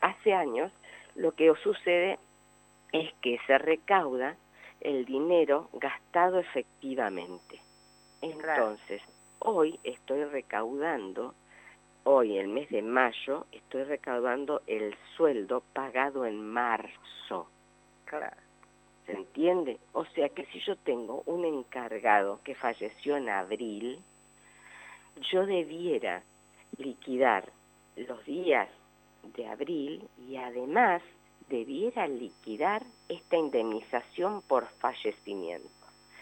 [0.01, 0.71] hace años
[1.15, 2.19] lo que sucede
[2.91, 4.35] es que se recauda
[4.81, 7.61] el dinero gastado efectivamente.
[8.21, 9.01] Entonces,
[9.39, 11.33] hoy estoy recaudando,
[12.03, 17.47] hoy el mes de mayo, estoy recaudando el sueldo pagado en marzo.
[18.05, 18.35] Claro.
[19.05, 19.79] ¿Se entiende?
[19.93, 24.03] O sea que si yo tengo un encargado que falleció en abril,
[25.31, 26.23] yo debiera
[26.77, 27.49] liquidar
[27.95, 28.69] los días
[29.35, 31.01] de abril y además
[31.49, 35.69] debiera liquidar esta indemnización por fallecimiento.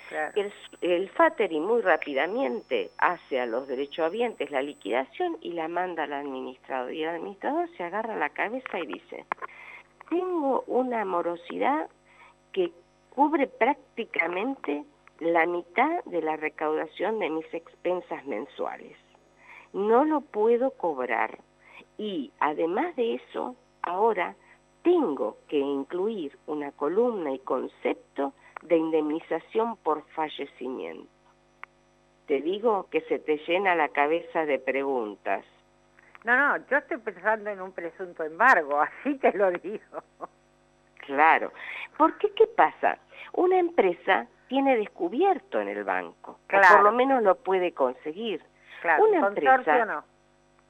[0.10, 0.32] Claro.
[0.36, 6.14] El, el FATERI muy rápidamente hace a los derechohabientes la liquidación y la manda al
[6.14, 6.94] administrador.
[6.94, 9.26] Y el administrador se agarra la cabeza y dice,
[10.10, 11.90] tengo una morosidad
[12.54, 12.72] que
[13.10, 14.86] cubre prácticamente
[15.20, 18.98] la mitad de la recaudación de mis expensas mensuales.
[19.74, 21.40] No lo puedo cobrar.
[21.98, 24.36] Y además de eso, ahora
[24.84, 31.10] tengo que incluir una columna y concepto de indemnización por fallecimiento.
[32.28, 35.46] Te digo que se te llena la cabeza de preguntas.
[36.24, 40.04] No, no, yo estoy pensando en un presunto embargo, así te lo digo.
[41.06, 41.52] Claro.
[41.98, 42.98] ¿Por qué qué pasa?
[43.34, 46.68] Una empresa tiene descubierto en el banco, o Claro.
[46.76, 48.42] por lo menos lo puede conseguir.
[48.82, 50.04] Claro, Una empresa- no.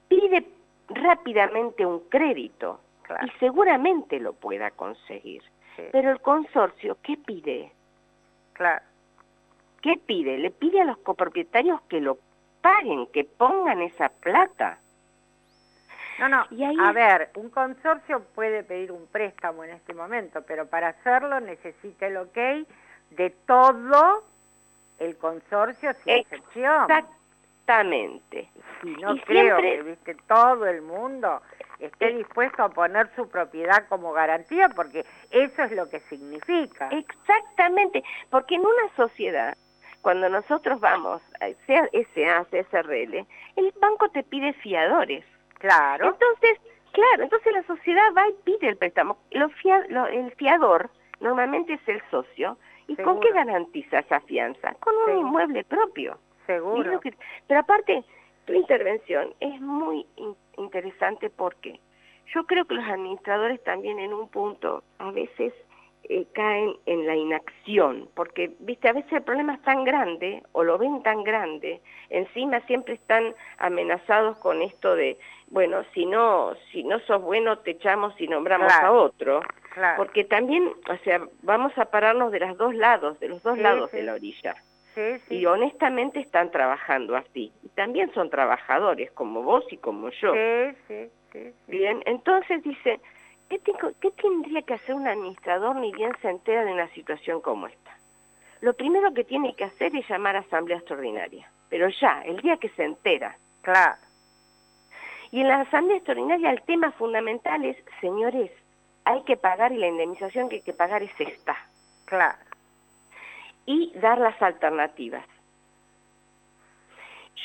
[0.07, 0.45] Pide
[0.89, 3.25] rápidamente un crédito Claro.
[3.27, 5.43] y seguramente lo pueda conseguir.
[5.75, 7.71] sí, Pero el consorcio, ¿qué pide?
[8.53, 8.83] claro.
[9.81, 10.39] ¿Qué pide?
[10.39, 12.17] Le pide a los copropietarios que lo
[12.61, 14.79] paguen, que pongan esa plata.
[16.19, 19.93] No, no, Y ahí a es- ver, un consorcio puede pedir un préstamo en este
[19.93, 22.37] momento, pero para hacerlo necesita el ok
[23.11, 24.23] de todo
[24.99, 26.87] el consorcio sin Ex- excepción.
[27.65, 28.49] Exactamente.
[28.83, 31.41] Y no y creo siempre- que, viste, todo el mundo
[31.79, 36.89] esté dispuesto a poner su propiedad como garantía, porque eso es lo que significa.
[36.89, 39.55] Exactamente, porque en una sociedad,
[40.01, 41.21] cuando nosotros vamos,
[41.65, 45.23] sea SA, SRL, el banco te pide fiadores.
[45.59, 46.07] Claro.
[46.09, 46.59] Entonces,
[46.91, 49.17] claro, entonces la sociedad va y pide el préstamo.
[49.31, 50.89] el fiador
[51.19, 52.57] normalmente es el socio.
[52.87, 54.73] ¿Y con qué garantiza esa fianza?
[54.79, 56.17] Con un inmueble propio.
[56.45, 57.01] Seguro.
[57.47, 58.03] pero aparte,
[58.45, 60.05] tu intervención es muy
[60.57, 61.79] interesante porque
[62.33, 65.53] yo creo que los administradores también en un punto a veces
[66.09, 70.63] eh, caen en la inacción, porque, viste, a veces el problema es tan grande, o
[70.63, 76.83] lo ven tan grande, encima siempre están amenazados con esto de, bueno, si no, si
[76.83, 79.41] no sos bueno te echamos y nombramos a otro,
[79.95, 83.91] porque también, o sea, vamos a pararnos de los dos lados, de los dos lados
[83.91, 84.55] de la orilla.
[85.29, 87.51] Y honestamente están trabajando así.
[87.63, 90.33] Y también son trabajadores, como vos y como yo.
[91.67, 92.99] Bien, entonces dice,
[93.49, 97.67] ¿qué, ¿qué tendría que hacer un administrador ni bien se entera de una situación como
[97.67, 97.97] esta?
[98.61, 101.49] Lo primero que tiene que hacer es llamar a asamblea extraordinaria.
[101.69, 103.37] Pero ya, el día que se entera.
[103.61, 103.97] Claro.
[105.31, 108.51] Y en la asamblea extraordinaria el tema fundamental es, señores,
[109.03, 111.55] hay que pagar y la indemnización que hay que pagar es esta.
[112.05, 112.37] Claro
[113.67, 115.25] y dar las alternativas.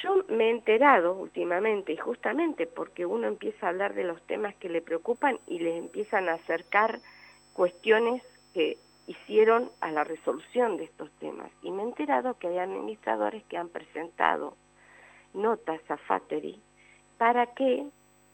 [0.01, 4.55] Yo me he enterado últimamente, y justamente porque uno empieza a hablar de los temas
[4.57, 7.01] que le preocupan y les empiezan a acercar
[7.53, 8.22] cuestiones
[8.55, 11.51] que hicieron a la resolución de estos temas.
[11.62, 14.57] Y me he enterado que hay administradores que han presentado
[15.34, 16.61] notas a FATERI
[17.18, 17.86] para que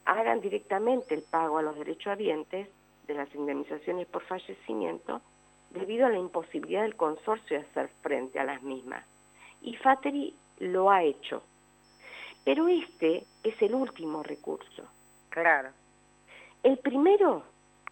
[0.05, 2.69] hagan directamente el pago a los derechohabientes
[3.07, 5.21] de las indemnizaciones por fallecimiento
[5.71, 9.03] debido a la imposibilidad del consorcio de hacer frente a las mismas.
[9.61, 11.43] Y Fateri lo ha hecho.
[12.43, 14.83] Pero este es el último recurso.
[15.29, 15.69] Claro.
[16.63, 17.43] El primero,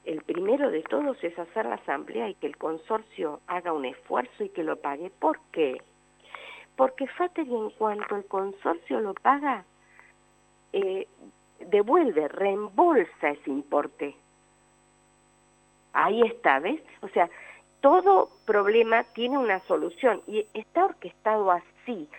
[0.05, 4.43] el primero de todos es hacer la asamblea y que el consorcio haga un esfuerzo
[4.43, 5.09] y que lo pague.
[5.09, 5.81] ¿Por qué?
[6.75, 9.63] Porque Fateri en cuanto el consorcio lo paga,
[10.73, 11.07] eh,
[11.59, 14.15] devuelve, reembolsa ese importe.
[15.93, 16.81] Ahí está, ¿ves?
[17.01, 17.29] O sea,
[17.81, 22.09] todo problema tiene una solución y está orquestado así.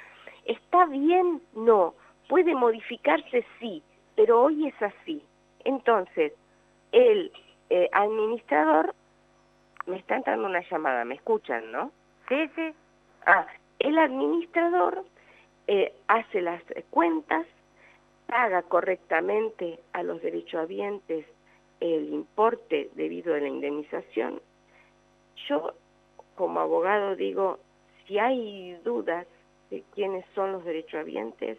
[0.44, 1.42] ¿Está bien?
[1.54, 1.94] No.
[2.28, 3.44] ¿Puede modificarse?
[3.58, 3.82] Sí,
[4.14, 5.22] pero hoy es así.
[5.64, 6.32] Entonces,
[6.92, 7.32] el
[7.70, 8.94] eh, administrador,
[9.86, 11.90] me está entrando una llamada, ¿me escuchan, no?
[12.28, 12.74] Sí, sí.
[13.26, 13.46] Ah,
[13.78, 15.04] el administrador
[15.66, 17.46] eh, hace las cuentas,
[18.26, 21.26] paga correctamente a los derechohabientes
[21.80, 24.40] el importe debido a la indemnización
[25.46, 25.72] yo
[26.34, 27.58] como abogado digo,
[28.06, 29.26] si hay dudas
[29.70, 31.58] de quiénes son los derechohabientes,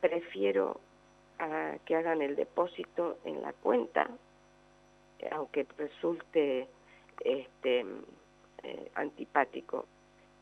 [0.00, 0.80] prefiero
[1.38, 4.08] ah, que hagan el depósito en la cuenta,
[5.32, 6.68] aunque resulte
[7.20, 7.86] este,
[8.62, 9.86] eh, antipático.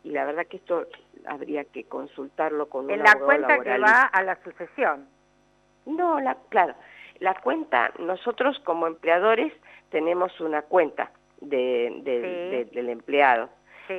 [0.02, 0.86] Y la verdad que esto
[1.26, 5.08] habría que consultarlo con en la cuenta que va a la sucesión.
[5.86, 6.74] No, la, claro,
[7.20, 9.52] la cuenta, nosotros como empleadores
[9.90, 13.48] tenemos una cuenta de, del empleado.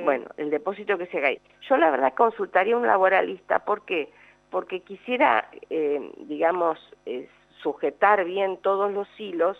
[0.04, 1.40] Bueno, el depósito que se haga ahí.
[1.68, 4.10] Yo la verdad consultaría un laboralista, ¿por qué?
[4.50, 7.28] Porque quisiera, eh, digamos, eh,
[7.62, 9.56] sujetar bien todos los hilos,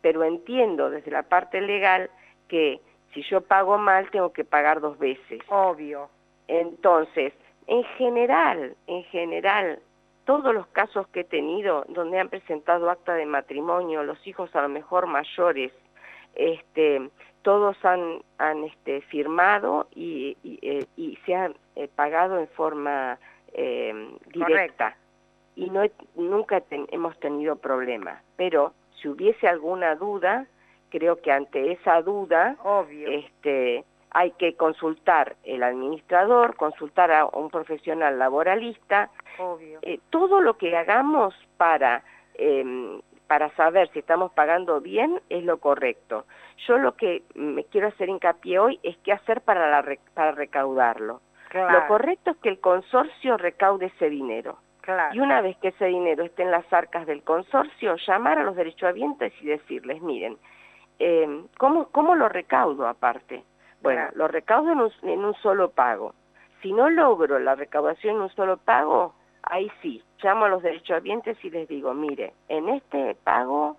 [0.00, 2.10] pero entiendo desde la parte legal
[2.46, 2.80] que
[3.12, 5.40] si yo pago mal tengo que pagar dos veces.
[5.48, 6.08] Obvio.
[6.46, 7.32] Entonces,
[7.66, 9.80] en general, en general,
[10.24, 14.62] todos los casos que he tenido donde han presentado acta de matrimonio, los hijos a
[14.62, 15.72] lo mejor mayores,
[16.34, 17.10] este,
[17.42, 20.86] todos han, han este, firmado y, y, eh,
[21.24, 23.18] se han eh, pagado en forma
[23.52, 24.96] eh, directa.
[25.54, 25.82] Y no
[26.14, 28.22] nunca hemos tenido problemas.
[28.36, 30.46] Pero si hubiese alguna duda,
[30.90, 33.08] creo que ante esa duda Obvio.
[33.08, 39.10] Este, hay que consultar el administrador, consultar a un profesional laboralista.
[39.38, 39.80] Obvio.
[40.10, 42.02] todo lo que hagamos para
[42.34, 46.24] em, para saber si estamos pagando bien es lo correcto.
[46.66, 51.20] Yo lo que me quiero hacer hincapié hoy es qué hacer para, la, para recaudarlo.
[51.52, 54.58] Lo correcto es que el consorcio recaude ese dinero.
[55.12, 58.56] Y una vez que ese dinero esté en las arcas del consorcio, llamar a los
[58.56, 60.38] derechohabientes y decirles, miren,
[60.98, 63.44] eh, ¿cómo, ¿cómo lo recaudo aparte?
[63.82, 66.14] Bueno, lo recaudo en un, en un solo pago.
[66.62, 71.42] Si no logro la recaudación en un solo pago, ahí sí, llamo a los derechohabientes
[71.44, 73.76] y les digo, mire, en este pago,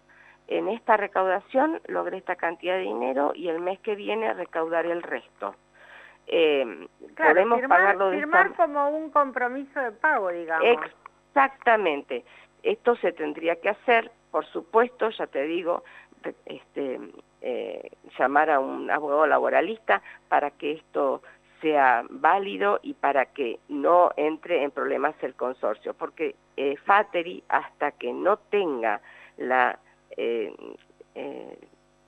[0.48, 5.04] en esta recaudación logré esta cantidad de dinero y el mes que viene recaudaré el
[5.04, 5.56] resto.
[6.30, 10.66] Eh, podemos firmar, pagarlo de firmar como un compromiso de pago, digamos.
[11.28, 12.24] Exactamente.
[12.64, 15.84] Esto se tendría que hacer por supuesto, ya te digo,
[16.46, 17.00] este,
[17.42, 21.22] eh, llamar a un abogado laboralista para que esto
[21.62, 27.92] sea válido y para que no entre en problemas el consorcio, porque eh, Fateri hasta
[27.92, 29.02] que no tenga
[29.38, 29.78] la,
[30.16, 30.54] eh,
[31.16, 31.58] eh,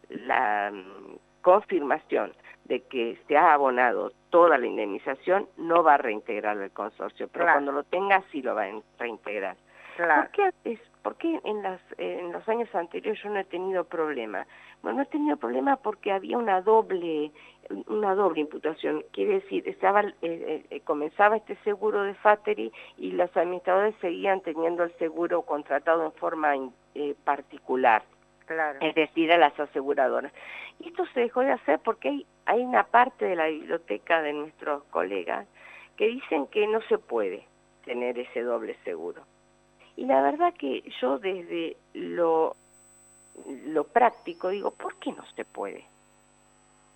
[0.09, 2.33] la mm, confirmación
[2.65, 7.45] de que se ha abonado toda la indemnización, no va a reintegrar el consorcio, pero
[7.45, 9.57] cuando lo tenga sí lo va a reintegrar.
[9.97, 14.47] ¿Por qué, ¿Por qué en, las, en los años anteriores yo no he tenido problema?
[14.81, 17.31] Bueno, no he tenido problema porque había una doble
[17.87, 23.11] una doble imputación, quiere decir, estaba eh, eh, eh, comenzaba este seguro de Fateri y
[23.11, 26.53] los administradores seguían teniendo el seguro contratado en forma
[27.23, 28.03] particular,
[28.81, 30.31] es decir, a las aseguradoras.
[30.79, 34.33] Y esto se dejó de hacer porque hay, hay una parte de la biblioteca de
[34.33, 35.47] nuestros colegas
[35.97, 37.45] que dicen que no se puede
[37.85, 39.23] tener ese doble seguro.
[39.95, 42.55] Y la verdad que yo desde lo,
[43.65, 45.85] lo práctico digo, ¿por qué no se puede?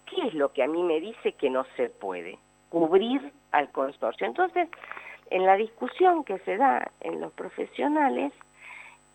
[0.05, 2.37] ¿Qué es lo que a mí me dice que no se puede?
[2.69, 4.25] Cubrir al consorcio.
[4.25, 4.69] Entonces,
[5.29, 8.31] en la discusión que se da en los profesionales,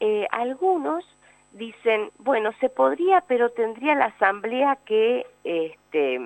[0.00, 1.04] eh, algunos
[1.52, 6.20] dicen, bueno, se podría, pero tendría la asamblea que, este,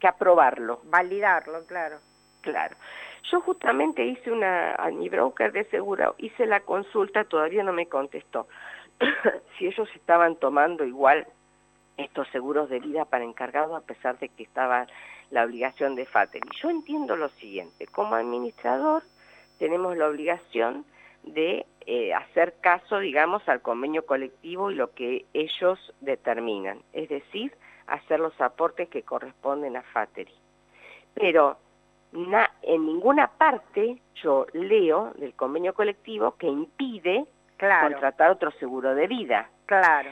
[0.00, 0.80] que aprobarlo.
[0.84, 1.98] Validarlo, claro.
[2.42, 2.76] Claro.
[3.30, 7.86] Yo justamente hice una, a mi broker de seguro, hice la consulta, todavía no me
[7.86, 8.48] contestó
[9.56, 11.26] si ellos estaban tomando igual
[11.96, 14.86] estos seguros de vida para encargados a pesar de que estaba
[15.30, 16.42] la obligación de FATER.
[16.44, 19.04] Y yo entiendo lo siguiente, como administrador
[19.58, 20.84] tenemos la obligación
[21.24, 27.54] de eh, hacer caso, digamos, al convenio colectivo y lo que ellos determinan, es decir,
[27.86, 30.34] hacer los aportes que corresponden a FATERI.
[31.14, 31.58] Pero
[32.12, 37.24] en ninguna parte yo leo del convenio colectivo que impide
[37.56, 39.48] contratar otro seguro de vida.
[39.66, 40.10] Claro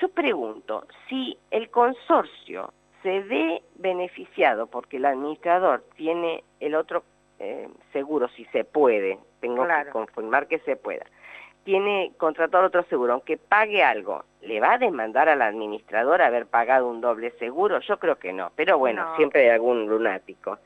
[0.00, 7.02] yo pregunto, si el consorcio se ve beneficiado porque el administrador tiene el otro
[7.42, 11.04] eh, seguro, si se puede, tengo que confirmar que se pueda,
[11.64, 16.88] tiene contratado otro seguro, aunque pague algo, ¿le va a demandar al administrador haber pagado
[16.88, 17.80] un doble seguro?
[17.80, 20.58] Yo creo que no, pero bueno, siempre hay algún lunático.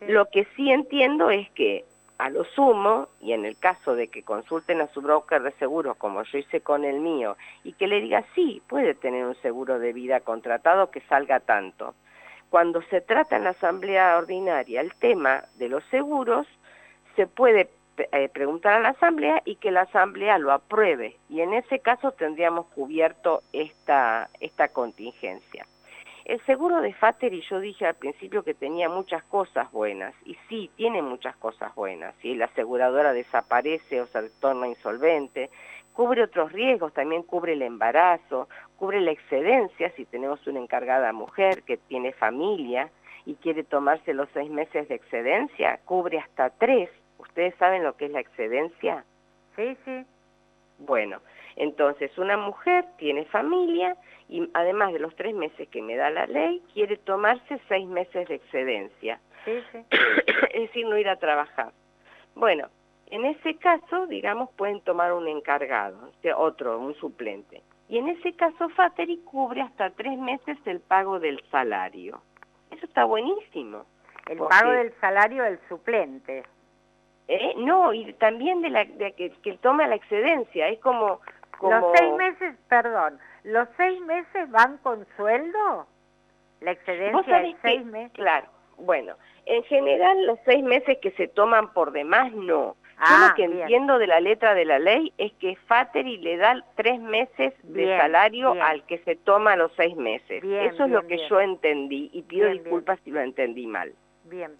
[0.00, 1.84] Lo que sí entiendo es que
[2.18, 5.96] a lo sumo, y en el caso de que consulten a su broker de seguros,
[5.96, 9.80] como yo hice con el mío, y que le diga, sí, puede tener un seguro
[9.80, 11.94] de vida contratado que salga tanto.
[12.52, 16.46] Cuando se trata en la asamblea ordinaria el tema de los seguros,
[17.16, 21.54] se puede eh, preguntar a la asamblea y que la asamblea lo apruebe, y en
[21.54, 25.66] ese caso tendríamos cubierto esta, esta contingencia.
[26.26, 30.36] El seguro de Fater, y yo dije al principio que tenía muchas cosas buenas, y
[30.50, 32.14] sí, tiene muchas cosas buenas.
[32.20, 35.48] Si la aseguradora desaparece o se torna insolvente,
[35.92, 41.62] cubre otros riesgos, también cubre el embarazo, cubre la excedencia si tenemos una encargada mujer
[41.62, 42.90] que tiene familia
[43.26, 46.90] y quiere tomarse los seis meses de excedencia, cubre hasta tres.
[47.18, 49.04] ¿Ustedes saben lo que es la excedencia?
[49.54, 50.04] Sí, sí.
[50.78, 51.20] Bueno,
[51.56, 53.96] entonces una mujer tiene familia
[54.28, 58.28] y además de los tres meses que me da la ley, quiere tomarse seis meses
[58.28, 59.20] de excedencia.
[59.46, 61.72] es decir, no ir a trabajar.
[62.34, 62.68] Bueno,
[63.12, 67.62] en ese caso, digamos, pueden tomar un encargado, otro, un suplente.
[67.90, 72.22] Y en ese caso, Fateri cubre hasta tres meses el pago del salario.
[72.70, 73.84] Eso está buenísimo.
[74.30, 76.42] El pago del salario del suplente.
[77.28, 77.52] ¿Eh?
[77.58, 80.68] No, y también de la de que, que toma la excedencia.
[80.68, 81.20] Es como
[81.60, 85.86] los seis meses, perdón, ¿los seis meses van con sueldo?
[86.62, 88.12] ¿La excedencia de seis meses?
[88.14, 88.46] Claro,
[88.78, 92.74] bueno, en general los seis meses que se toman por demás, no.
[93.02, 96.36] Yo lo ah, que entiendo de la letra de la ley es que Fateri le
[96.36, 100.42] da tres meses de salario al que se toma los seis meses.
[100.44, 103.92] Eso es lo que yo entendí y pido disculpas si lo entendí mal.
[104.24, 104.52] Bien.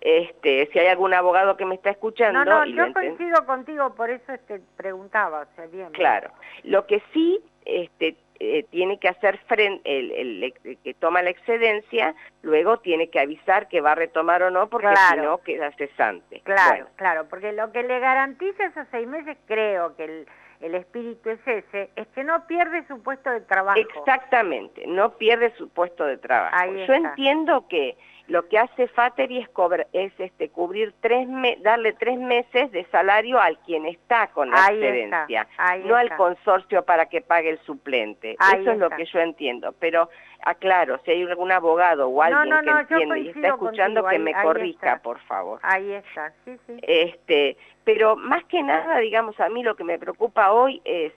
[0.00, 2.44] Este, si hay algún abogado que me está escuchando.
[2.44, 5.90] No, no, yo coincido contigo, por eso este, preguntaba, o sea, bien.
[5.92, 6.32] Claro,
[6.64, 10.10] lo que sí este, eh, tiene que hacer frente, el,
[10.42, 12.12] el, que toma la excedencia,
[12.42, 16.40] luego tiene que avisar que va a retomar o no, porque si no queda cesante.
[16.40, 20.26] Claro, claro, porque lo que le garantiza esos seis meses, creo que el,
[20.60, 23.78] el espíritu es ese, es que no pierde su puesto de trabajo.
[23.78, 26.74] Exactamente, no pierde su puesto de trabajo.
[26.74, 27.96] Yo entiendo que
[28.32, 29.48] lo que hace Fateri es,
[29.92, 31.28] es este, cubrir tres
[31.60, 35.46] darle tres meses de salario al quien está con la excedencia,
[35.84, 38.36] no al consorcio para que pague el suplente.
[38.56, 39.74] Eso es lo que yo entiendo.
[39.78, 40.08] Pero
[40.42, 44.98] aclaro, si hay algún abogado o alguien que entiende y está escuchando, que me corrija,
[45.02, 45.60] por favor.
[45.62, 46.78] Ahí está, sí, sí.
[46.80, 51.12] Este, pero más que nada, digamos, a mí lo que me preocupa hoy es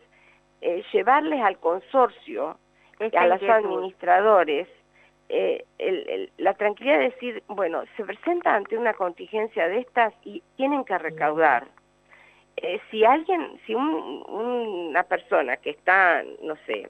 [0.60, 2.58] eh, llevarles al consorcio,
[3.18, 4.68] a los administradores,
[5.30, 10.84] eh, la tranquilidad de decir, bueno, se presenta ante una contingencia de estas y tienen
[10.84, 11.68] que recaudar.
[12.58, 16.90] Eh, si alguien, si una persona que está, no sé,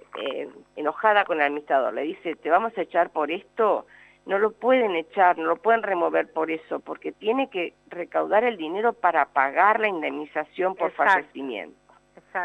[0.75, 3.88] enojada con el administrador le dice, te vamos a echar por esto,
[4.25, 8.57] no lo pueden echar, no lo pueden remover por eso, porque tiene que recaudar el
[8.57, 11.77] dinero para pagar la indemnización por fallecimiento.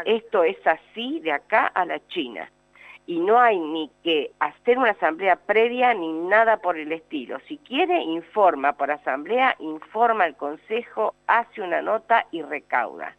[0.05, 2.49] Esto es así de acá a la China.
[3.11, 7.39] Y no hay ni que hacer una asamblea previa ni nada por el estilo.
[7.45, 13.13] Si quiere, informa por asamblea, informa al consejo, hace una nota y recauda.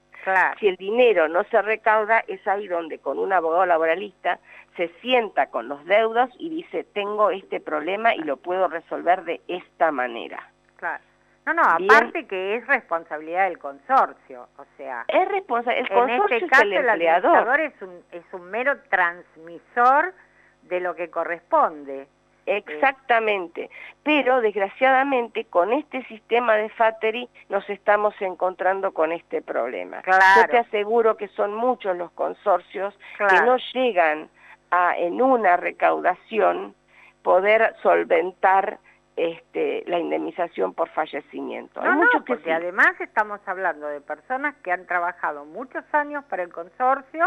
[0.58, 4.38] Si el dinero no se recauda, es ahí donde con un abogado laboralista
[4.78, 9.42] se sienta con los deudos y dice, tengo este problema y lo puedo resolver de
[9.46, 10.48] esta manera.
[10.76, 11.04] Claro.
[11.44, 15.04] No, no, aparte que es responsabilidad del consorcio, o sea...
[15.08, 17.60] Es responsabilidad, el consorcio en este caso, el empleador.
[17.60, 20.14] es un, es un mero transmisor
[20.62, 22.06] de lo que corresponde.
[22.46, 23.70] Exactamente,
[24.02, 30.02] pero desgraciadamente con este sistema de Fattery nos estamos encontrando con este problema.
[30.04, 34.28] Yo te aseguro que son muchos los consorcios que no llegan
[34.72, 36.74] a en una recaudación
[37.22, 38.78] poder solventar
[39.16, 41.82] este, la indemnización por fallecimiento.
[41.82, 46.52] No, no, porque además estamos hablando de personas que han trabajado muchos años para el
[46.52, 47.26] consorcio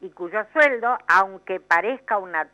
[0.00, 2.48] y cuyo sueldo, aunque parezca una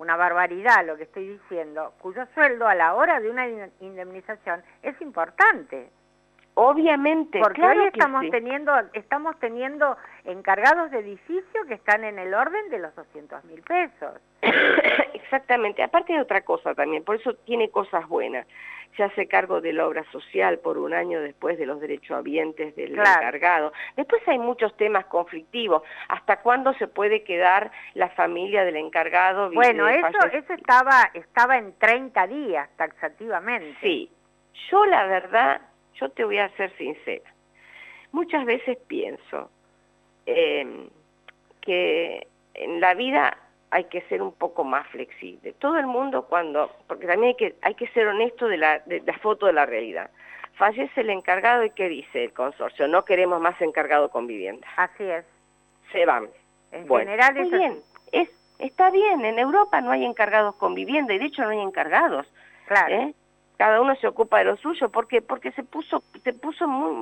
[0.00, 3.46] una barbaridad lo que estoy diciendo, cuyo sueldo a la hora de una
[3.80, 5.90] indemnización es importante.
[6.54, 12.70] Obviamente, porque hoy estamos teniendo estamos teniendo encargados de edificio que están en el orden
[12.70, 14.20] de los 200 mil pesos.
[15.30, 15.80] Exactamente.
[15.84, 18.48] Aparte de otra cosa también, por eso tiene cosas buenas.
[18.96, 22.98] Se hace cargo de la obra social por un año después de los derechohabientes del
[22.98, 23.72] encargado.
[23.96, 25.84] Después hay muchos temas conflictivos.
[26.08, 29.52] ¿Hasta cuándo se puede quedar la familia del encargado?
[29.52, 33.78] Bueno, eso, eso estaba, estaba en 30 días taxativamente.
[33.80, 34.10] Sí.
[34.68, 35.60] Yo la verdad,
[35.94, 37.32] yo te voy a ser sincera.
[38.10, 39.48] Muchas veces pienso
[40.26, 40.88] eh,
[41.60, 43.36] que en la vida
[43.70, 45.52] hay que ser un poco más flexible.
[45.58, 49.00] Todo el mundo cuando, porque también hay que, hay que ser honesto de la, de,
[49.00, 50.10] la foto de la realidad.
[50.54, 52.88] Fallece el encargado y ¿qué dice el consorcio?
[52.88, 54.66] No queremos más encargado con vivienda.
[54.76, 55.24] Así es.
[55.92, 56.28] Se van.
[56.72, 57.80] En general es bien.
[58.12, 61.60] Es, está bien, en Europa no hay encargados con vivienda y de hecho no hay
[61.60, 62.32] encargados.
[62.66, 62.94] Claro.
[62.94, 63.14] ¿eh?
[63.56, 66.92] Cada uno se ocupa de lo suyo, porque porque se puso se puso muy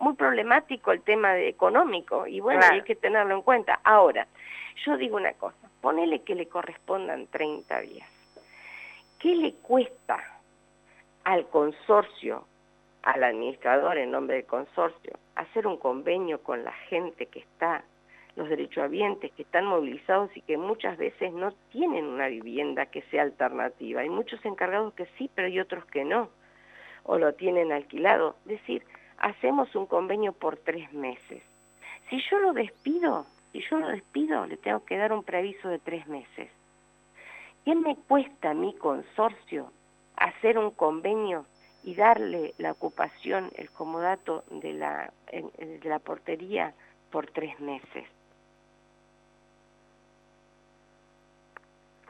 [0.00, 3.78] muy problemático el tema económico y bueno, hay que tenerlo en cuenta.
[3.84, 4.26] Ahora,
[4.84, 8.08] yo digo una cosa, ponele que le correspondan 30 días.
[9.18, 10.22] ¿Qué le cuesta
[11.24, 12.44] al consorcio,
[13.00, 17.84] al administrador en nombre del consorcio, hacer un convenio con la gente que está,
[18.36, 23.22] los derechohabientes que están movilizados y que muchas veces no tienen una vivienda que sea
[23.22, 24.02] alternativa?
[24.02, 26.28] Hay muchos encargados que sí, pero hay otros que no,
[27.04, 28.36] o lo tienen alquilado.
[28.40, 28.82] Es decir,
[29.16, 31.42] hacemos un convenio por tres meses.
[32.10, 35.78] Si yo lo despido, si yo lo despido, le tengo que dar un preaviso de
[35.78, 36.50] tres meses.
[37.64, 39.72] ¿Qué me cuesta a mi consorcio
[40.16, 41.46] hacer un convenio
[41.82, 46.74] y darle la ocupación, el comodato de la, de la portería
[47.10, 48.04] por tres meses?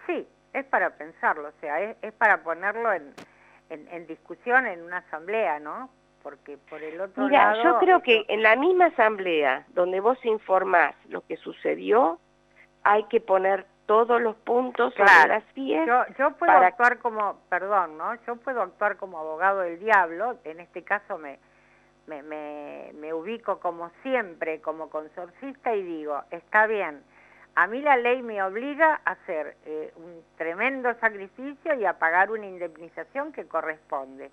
[0.07, 3.13] Sí, es para pensarlo, o sea, es, para ponerlo en,
[3.69, 5.91] en discusión en una asamblea, ¿no?
[6.29, 10.95] Porque por el otro Mira, yo creo que en la misma asamblea donde vos informás
[11.09, 12.19] lo que sucedió,
[12.83, 15.33] hay que poner todos los puntos claro.
[15.33, 18.15] las Yo, yo puedo actuar como, perdón, ¿no?
[18.27, 21.39] Yo puedo actuar como abogado del diablo, en este caso me,
[22.07, 27.03] me, me, me ubico como siempre, como consorcista y digo, está bien,
[27.55, 32.31] a mí la ley me obliga a hacer eh, un tremendo sacrificio y a pagar
[32.31, 34.31] una indemnización que corresponde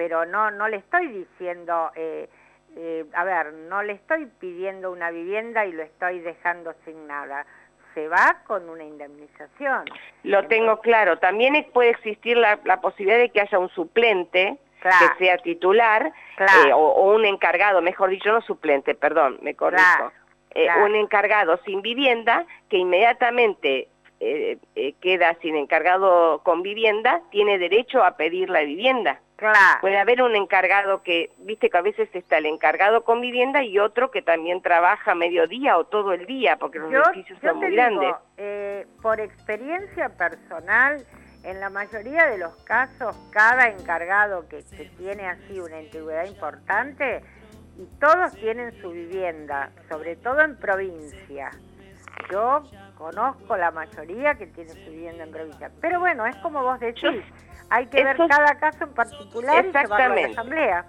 [0.00, 2.26] pero no, no le estoy diciendo, eh,
[2.74, 7.44] eh, a ver, no le estoy pidiendo una vivienda y lo estoy dejando sin nada.
[7.92, 9.84] Se va con una indemnización.
[10.22, 11.18] Lo tengo claro.
[11.18, 17.12] También puede existir la, posibilidad de que haya un suplente que sea titular eh, o,
[17.12, 20.12] un encargado, mejor dicho, no suplente, perdón, me corrijo.
[20.82, 23.88] un encargado sin vivienda que inmediatamente
[24.18, 29.20] queda sin encargado con vivienda, tiene derecho a pedir la vivienda.
[29.80, 33.78] Puede haber un encargado que, viste que a veces está el encargado con vivienda y
[33.78, 38.14] otro que también trabaja mediodía o todo el día, porque los edificios son muy grandes.
[38.36, 41.04] Eh, por experiencia personal,
[41.42, 47.22] en la mayoría de los casos, cada encargado que, que tiene así una antigüedad importante,
[47.78, 51.50] y todos tienen su vivienda, sobre todo en provincia.
[52.30, 52.62] Yo
[52.96, 55.70] conozco la mayoría que tiene su vivienda en provincia.
[55.80, 57.22] Pero bueno, es como vos decís,
[57.70, 60.84] hay que ver cada caso en particular y llevarlo a la asamblea.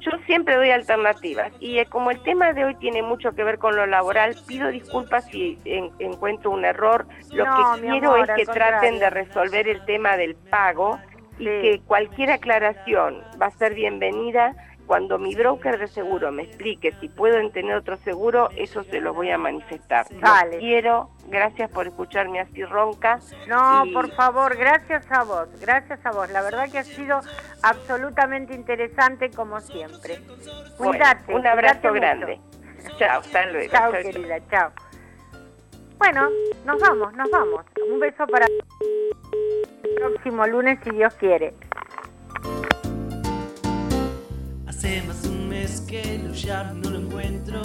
[0.00, 3.58] Yo siempre doy alternativas y eh, como el tema de hoy tiene mucho que ver
[3.58, 5.58] con lo laboral, pido disculpas si
[5.98, 7.06] encuentro un error.
[7.30, 10.98] Lo que quiero es que traten de resolver el tema del pago
[11.38, 14.54] y que cualquier aclaración va a ser bienvenida
[14.90, 19.14] cuando mi broker de seguro me explique si puedo tener otro seguro, eso se lo
[19.14, 20.04] voy a manifestar.
[20.20, 20.58] Vale.
[20.58, 23.20] quiero, gracias por escucharme así ronca.
[23.46, 26.28] No, por favor, gracias a vos, gracias a vos.
[26.32, 27.20] La verdad que ha sido
[27.62, 30.18] absolutamente interesante como siempre.
[30.76, 31.36] Cuídate.
[31.36, 32.40] un abrazo grande.
[32.98, 33.70] Chao, hasta luego.
[33.70, 34.72] Chao, querida, chao.
[35.98, 36.30] Bueno,
[36.64, 37.64] nos vamos, nos vamos.
[37.92, 41.54] Un beso para el próximo lunes si Dios quiere.
[44.80, 47.60] Hace más un mes que llamo, no lo encuentro.